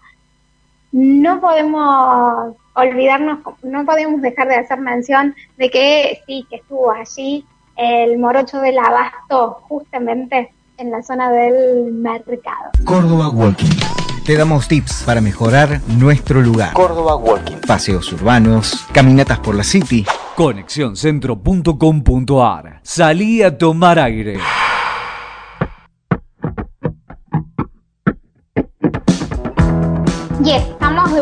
No 0.92 1.40
podemos 1.40 2.56
olvidarnos, 2.78 3.40
no 3.62 3.84
podemos 3.84 4.22
dejar 4.22 4.48
de 4.48 4.56
hacer 4.56 4.80
mención 4.80 5.36
de 5.56 5.70
que 5.70 6.20
sí, 6.26 6.44
que 6.48 6.56
estuvo 6.56 6.90
allí 6.90 7.44
el 7.76 8.18
morocho 8.18 8.60
del 8.60 8.76
abasto 8.78 9.60
justamente 9.68 10.52
en 10.76 10.90
la 10.90 11.00
zona 11.02 11.30
del 11.30 11.92
mercado. 11.92 12.72
Córdoba 12.84 13.28
Walking. 13.30 13.70
Te 14.24 14.36
damos 14.36 14.66
tips 14.68 15.04
para 15.06 15.22
mejorar 15.22 15.80
nuestro 15.86 16.42
lugar. 16.42 16.74
Córdoba 16.74 17.16
Walking. 17.16 17.56
Paseos 17.66 18.12
urbanos, 18.12 18.86
caminatas 18.92 19.38
por 19.38 19.54
la 19.54 19.64
City. 19.64 20.04
Conexioncentro.com.ar 20.36 22.80
Salí 22.82 23.42
a 23.42 23.56
tomar 23.56 23.98
aire. 23.98 24.38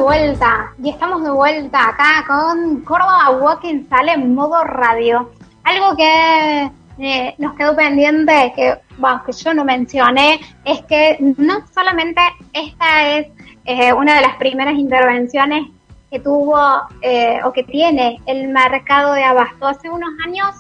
Vuelta, 0.06 0.72
y 0.80 0.90
estamos 0.90 1.24
de 1.24 1.30
vuelta 1.30 1.88
acá 1.88 2.24
con 2.28 2.82
Córdoba 2.82 3.28
Walking 3.40 3.88
sale 3.88 4.12
en 4.12 4.36
modo 4.36 4.62
radio. 4.62 5.32
Algo 5.64 5.96
que 5.96 6.70
eh, 7.00 7.34
nos 7.38 7.54
quedó 7.56 7.74
pendiente, 7.74 8.52
que, 8.54 8.78
bueno, 8.98 9.24
que 9.26 9.32
yo 9.32 9.52
no 9.52 9.64
mencioné, 9.64 10.38
es 10.64 10.80
que 10.82 11.16
no 11.18 11.54
solamente 11.74 12.20
esta 12.52 13.16
es 13.16 13.26
eh, 13.64 13.92
una 13.92 14.14
de 14.14 14.20
las 14.20 14.36
primeras 14.36 14.74
intervenciones 14.74 15.66
que 16.08 16.20
tuvo 16.20 16.56
eh, 17.02 17.40
o 17.42 17.52
que 17.52 17.64
tiene 17.64 18.20
el 18.26 18.46
mercado 18.46 19.12
de 19.12 19.24
abasto. 19.24 19.66
Hace 19.66 19.90
unos 19.90 20.10
años 20.24 20.54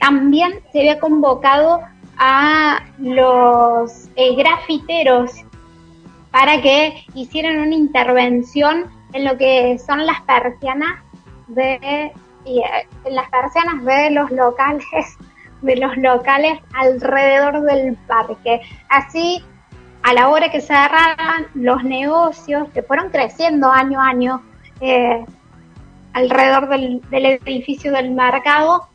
también 0.00 0.60
se 0.72 0.78
había 0.78 1.00
convocado 1.00 1.80
a 2.16 2.80
los 2.96 4.08
grafiteros 4.38 5.32
para 6.34 6.60
que 6.60 7.06
hicieran 7.14 7.60
una 7.60 7.76
intervención 7.76 8.86
en 9.12 9.24
lo 9.24 9.38
que 9.38 9.78
son 9.78 10.04
las 10.04 10.20
persianas 10.22 11.00
de 11.46 12.10
en 12.44 13.14
las 13.14 13.30
persianas 13.30 13.84
de 13.84 14.10
los 14.10 14.32
locales 14.32 14.84
de 15.62 15.76
los 15.76 15.96
locales 15.96 16.58
alrededor 16.74 17.60
del 17.62 17.96
parque. 18.08 18.62
Así, 18.88 19.44
a 20.02 20.12
la 20.12 20.28
hora 20.28 20.50
que 20.50 20.60
cerraban 20.60 21.46
los 21.54 21.84
negocios, 21.84 22.68
que 22.74 22.82
fueron 22.82 23.10
creciendo 23.10 23.70
año 23.70 24.00
a 24.00 24.08
año 24.08 24.42
eh, 24.80 25.24
alrededor 26.14 26.68
del, 26.68 27.00
edificio 27.12 27.92
del 27.92 28.10
mercado, 28.10 28.88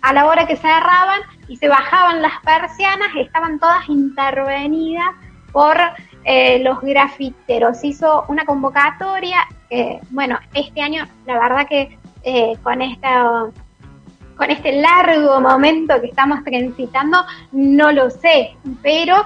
a 0.00 0.12
la 0.12 0.26
hora 0.26 0.46
que 0.46 0.54
cerraban 0.54 1.22
y 1.48 1.56
se 1.56 1.66
bajaban 1.66 2.22
las 2.22 2.38
persianas, 2.44 3.08
estaban 3.16 3.58
todas 3.58 3.88
intervenidas 3.88 5.08
por 5.50 5.76
eh, 6.24 6.58
los 6.60 6.80
grafiteros. 6.80 7.84
Hizo 7.84 8.24
una 8.28 8.44
convocatoria, 8.44 9.38
eh, 9.70 10.00
bueno, 10.10 10.38
este 10.54 10.80
año 10.80 11.06
la 11.26 11.38
verdad 11.38 11.68
que 11.68 11.98
con 12.62 12.80
esta 12.80 13.50
con 14.36 14.50
este 14.50 14.72
largo 14.72 15.40
momento 15.40 16.00
que 16.00 16.08
estamos 16.08 16.42
transitando, 16.44 17.18
no 17.52 17.92
lo 17.92 18.10
sé, 18.10 18.56
pero 18.82 19.16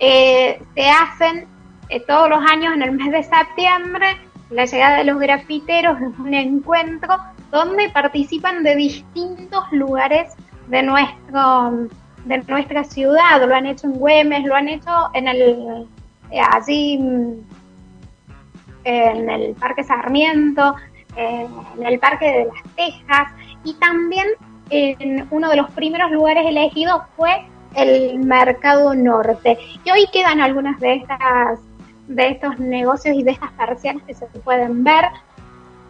eh, 0.00 0.60
se 0.74 0.88
hacen 0.88 1.46
eh, 1.88 2.00
todos 2.00 2.28
los 2.28 2.40
años 2.50 2.74
en 2.74 2.82
el 2.82 2.92
mes 2.92 3.10
de 3.10 3.22
septiembre 3.22 4.06
la 4.50 4.64
llegada 4.64 4.98
de 4.98 5.04
los 5.04 5.18
grafiteros 5.18 6.00
es 6.00 6.18
un 6.18 6.32
encuentro 6.32 7.18
donde 7.50 7.90
participan 7.90 8.62
de 8.62 8.76
distintos 8.76 9.64
lugares 9.72 10.34
de 10.68 10.82
nuestro 10.82 11.88
de 12.24 12.38
nuestra 12.46 12.84
ciudad, 12.84 13.46
lo 13.46 13.54
han 13.54 13.66
hecho 13.66 13.86
en 13.86 13.94
Güemes, 13.94 14.44
lo 14.44 14.54
han 14.54 14.68
hecho 14.68 14.90
en 15.14 15.28
el 15.28 15.40
eh, 15.40 15.86
allí 16.52 16.94
en 18.84 19.30
el 19.30 19.54
Parque 19.54 19.84
Sarmiento, 19.84 20.74
en 21.16 21.86
el 21.86 21.98
Parque 21.98 22.26
de 22.26 22.44
las 22.46 22.74
Tejas, 22.74 23.32
y 23.64 23.74
también 23.74 24.26
en 24.70 25.26
uno 25.30 25.50
de 25.50 25.56
los 25.56 25.70
primeros 25.70 26.10
lugares 26.10 26.46
elegidos 26.46 27.02
fue 27.16 27.46
el 27.74 28.18
Mercado 28.18 28.94
Norte. 28.94 29.58
Y 29.84 29.90
hoy 29.90 30.06
quedan 30.12 30.40
algunas 30.40 30.78
de 30.80 30.94
estas 30.94 31.58
de 32.08 32.30
estos 32.30 32.58
negocios 32.58 33.14
y 33.16 33.22
de 33.22 33.32
estas 33.32 33.52
persianas 33.52 34.02
que 34.04 34.14
se 34.14 34.26
pueden 34.26 34.82
ver. 34.82 35.04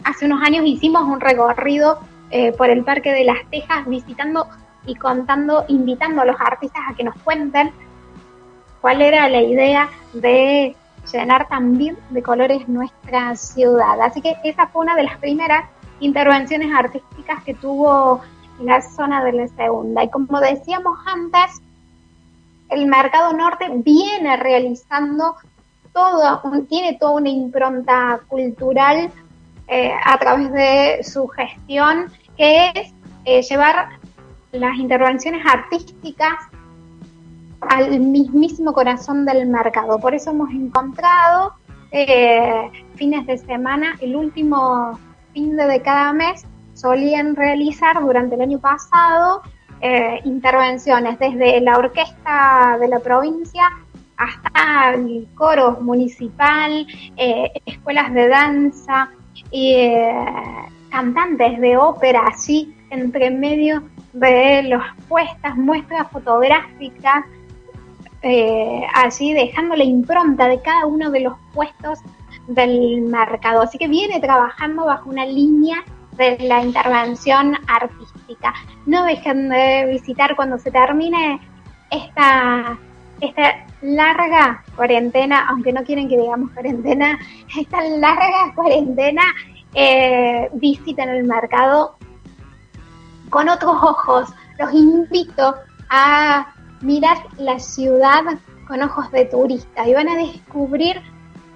Hace 0.03 0.25
unos 0.25 0.41
años 0.43 0.65
hicimos 0.65 1.03
un 1.03 1.19
recorrido 1.19 1.99
eh, 2.29 2.51
por 2.51 2.69
el 2.69 2.83
Parque 2.83 3.11
de 3.11 3.23
las 3.23 3.37
Tejas 3.49 3.87
visitando 3.87 4.47
y 4.85 4.95
contando, 4.95 5.65
invitando 5.67 6.21
a 6.21 6.25
los 6.25 6.39
artistas 6.39 6.81
a 6.89 6.95
que 6.95 7.03
nos 7.03 7.15
cuenten 7.21 7.71
cuál 8.81 9.01
era 9.01 9.29
la 9.29 9.41
idea 9.41 9.89
de 10.13 10.75
llenar 11.11 11.47
también 11.47 11.97
de 12.09 12.21
colores 12.21 12.67
nuestra 12.67 13.35
ciudad. 13.35 13.99
Así 14.01 14.21
que 14.21 14.35
esa 14.43 14.67
fue 14.67 14.83
una 14.83 14.95
de 14.95 15.03
las 15.03 15.17
primeras 15.17 15.65
intervenciones 15.99 16.71
artísticas 16.73 17.43
que 17.43 17.53
tuvo 17.53 18.21
la 18.61 18.81
zona 18.81 19.23
de 19.23 19.33
la 19.33 19.47
segunda. 19.47 20.03
Y 20.03 20.09
como 20.09 20.39
decíamos 20.39 20.97
antes, 21.05 21.61
el 22.69 22.85
Mercado 22.85 23.33
Norte 23.33 23.67
viene 23.73 24.37
realizando 24.37 25.35
todo, 25.93 26.41
tiene 26.67 26.97
toda 26.99 27.13
una 27.13 27.29
impronta 27.29 28.19
cultural 28.27 29.11
eh, 29.67 29.93
a 30.03 30.17
través 30.17 30.51
de 30.51 31.03
su 31.03 31.27
gestión, 31.27 32.11
que 32.37 32.71
es 32.75 32.93
eh, 33.25 33.41
llevar 33.41 33.89
las 34.51 34.75
intervenciones 34.77 35.45
artísticas 35.45 36.33
al 37.61 37.99
mismísimo 37.99 38.73
corazón 38.73 39.25
del 39.25 39.47
mercado. 39.47 39.99
Por 39.99 40.13
eso 40.13 40.31
hemos 40.31 40.49
encontrado 40.51 41.53
eh, 41.91 42.69
fines 42.95 43.25
de 43.25 43.37
semana, 43.37 43.95
el 44.01 44.15
último 44.15 44.99
fin 45.33 45.55
de 45.55 45.81
cada 45.81 46.13
mes, 46.13 46.45
solían 46.73 47.35
realizar 47.35 48.01
durante 48.01 48.35
el 48.35 48.41
año 48.41 48.59
pasado 48.59 49.41
eh, 49.81 50.19
intervenciones 50.23 51.19
desde 51.19 51.61
la 51.61 51.77
orquesta 51.77 52.77
de 52.79 52.87
la 52.87 52.99
provincia 52.99 53.63
hasta 54.17 54.93
el 54.93 55.27
coro 55.35 55.79
municipal, 55.81 56.85
eh, 57.15 57.51
escuelas 57.65 58.13
de 58.13 58.27
danza, 58.27 59.09
y 59.51 59.73
eh, 59.73 60.13
cantantes 60.89 61.59
de 61.59 61.77
ópera 61.77 62.23
así 62.27 62.75
entre 62.89 63.29
medio 63.29 63.83
de 64.13 64.63
las 64.63 64.95
puestas, 65.07 65.55
muestras 65.55 66.09
fotográficas, 66.11 67.25
allí 68.21 69.33
dejando 69.33 69.75
la 69.75 69.83
impronta 69.83 70.47
de 70.47 70.61
cada 70.61 70.85
uno 70.85 71.09
de 71.09 71.21
los 71.21 71.33
puestos 71.53 71.99
del 72.47 73.01
mercado. 73.01 73.61
Así 73.61 73.77
que 73.77 73.87
viene 73.87 74.19
trabajando 74.19 74.85
bajo 74.85 75.09
una 75.09 75.25
línea 75.25 75.83
de 76.19 76.37
la 76.39 76.61
intervención 76.61 77.55
artística. 77.67 78.53
No 78.85 79.03
dejen 79.05 79.49
de 79.49 79.85
visitar 79.91 80.35
cuando 80.35 80.57
se 80.57 80.71
termine 80.71 81.39
esta, 81.89 82.77
esta 83.21 83.65
larga 83.81 84.63
cuarentena, 84.75 85.47
aunque 85.47 85.71
no 85.71 85.83
quieren 85.83 86.09
que 86.09 86.17
digamos 86.17 86.51
cuarentena, 86.51 87.17
esta 87.57 87.81
larga 87.81 88.53
cuarentena, 88.53 89.23
eh, 89.73 90.49
visiten 90.53 91.09
el 91.09 91.23
mercado 91.23 91.95
con 93.29 93.47
otros 93.47 93.75
ojos. 93.81 94.33
Los 94.57 94.73
invito 94.73 95.55
a 95.89 96.53
mirar 96.81 97.17
la 97.37 97.59
ciudad 97.59 98.23
con 98.67 98.81
ojos 98.83 99.11
de 99.11 99.25
turista 99.25 99.87
y 99.87 99.93
van 99.93 100.09
a 100.09 100.15
descubrir 100.15 101.01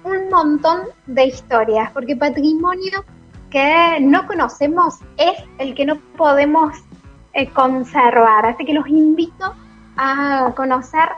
un 0.04 0.28
montón 0.28 0.80
de 1.06 1.26
historias, 1.26 1.90
porque 1.92 2.16
patrimonio 2.16 3.04
que 3.50 3.98
no 4.00 4.26
conocemos 4.26 4.98
es 5.16 5.42
el 5.58 5.74
que 5.74 5.86
no 5.86 5.96
podemos 6.16 6.76
eh, 7.32 7.48
conservar. 7.50 8.46
Así 8.46 8.64
que 8.64 8.74
los 8.74 8.86
invito 8.88 9.54
a 9.96 10.52
conocer 10.56 11.08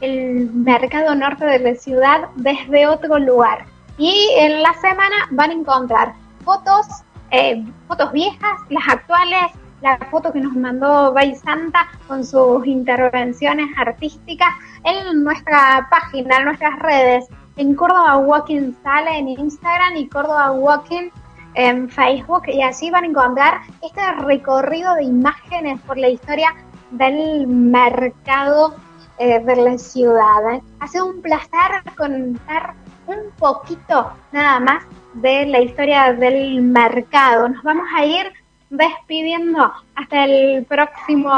el 0.00 0.50
mercado 0.52 1.14
norte 1.14 1.44
de 1.44 1.58
la 1.58 1.74
ciudad 1.74 2.28
desde 2.36 2.86
otro 2.86 3.18
lugar. 3.18 3.66
Y 3.98 4.30
en 4.36 4.62
la 4.62 4.72
semana 4.74 5.16
van 5.30 5.50
a 5.50 5.52
encontrar 5.52 6.14
fotos, 6.44 6.86
eh, 7.30 7.64
fotos 7.86 8.10
viejas, 8.12 8.58
las 8.70 8.88
actuales, 8.88 9.52
la 9.82 9.98
foto 10.10 10.32
que 10.32 10.40
nos 10.40 10.54
mandó 10.54 11.12
Bay 11.12 11.34
Santa 11.34 11.88
con 12.06 12.24
sus 12.24 12.66
intervenciones 12.66 13.68
artísticas 13.76 14.48
en 14.84 15.24
nuestra 15.24 15.88
página, 15.90 16.38
en 16.38 16.44
nuestras 16.44 16.78
redes, 16.78 17.28
en 17.56 17.74
Córdoba 17.74 18.16
Walking 18.18 18.72
Sala 18.82 19.18
en 19.18 19.28
Instagram 19.28 19.96
y 19.96 20.08
Córdoba 20.08 20.52
Walking 20.52 21.10
en 21.54 21.88
Facebook 21.90 22.44
y 22.46 22.62
allí 22.62 22.90
van 22.90 23.04
a 23.04 23.06
encontrar 23.08 23.60
este 23.82 24.00
recorrido 24.24 24.94
de 24.94 25.04
imágenes 25.04 25.80
por 25.82 25.98
la 25.98 26.08
historia 26.08 26.54
del 26.92 27.46
mercado 27.46 28.74
eh, 29.18 29.40
de 29.40 29.56
la 29.56 29.78
ciudad. 29.78 30.62
Ha 30.80 30.86
sido 30.86 31.06
un 31.06 31.20
placer 31.20 31.82
contar 31.96 32.74
un 33.06 33.30
poquito 33.38 34.12
nada 34.30 34.60
más 34.60 34.84
de 35.14 35.44
la 35.46 35.60
historia 35.60 36.12
del 36.14 36.62
mercado. 36.62 37.48
Nos 37.48 37.62
vamos 37.62 37.86
a 37.94 38.04
ir 38.04 38.32
despidiendo 38.72 39.70
hasta 39.94 40.24
el 40.24 40.64
próximo 40.64 41.30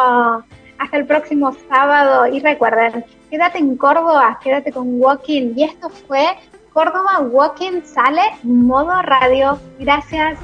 hasta 0.78 0.96
el 0.96 1.06
próximo 1.06 1.54
sábado 1.68 2.26
y 2.26 2.40
recuerden, 2.40 3.04
quédate 3.30 3.58
en 3.58 3.76
Córdoba, 3.76 4.38
quédate 4.42 4.72
con 4.72 5.00
Walking 5.00 5.52
y 5.56 5.64
esto 5.64 5.88
fue 5.88 6.36
Córdoba 6.72 7.20
Walking 7.20 7.82
sale 7.84 8.22
modo 8.42 9.00
radio. 9.02 9.58
Gracias. 9.78 10.38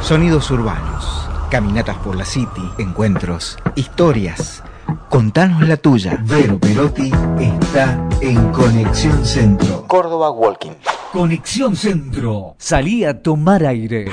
Sonidos 0.00 0.50
urbanos, 0.50 1.28
Caminatas 1.50 1.96
por 1.98 2.16
la 2.16 2.24
City, 2.24 2.70
encuentros, 2.78 3.58
historias. 3.74 4.62
Contanos 5.08 5.66
la 5.66 5.76
tuya. 5.76 6.18
Vero 6.24 6.58
Perotti 6.58 7.10
está 7.40 8.08
en 8.20 8.50
Conexión 8.52 9.24
Centro. 9.24 9.86
Córdoba 9.86 10.30
Walking. 10.30 10.72
Conexión 11.12 11.76
Centro. 11.76 12.56
Salí 12.58 13.04
a 13.04 13.22
tomar 13.22 13.64
aire. 13.64 14.06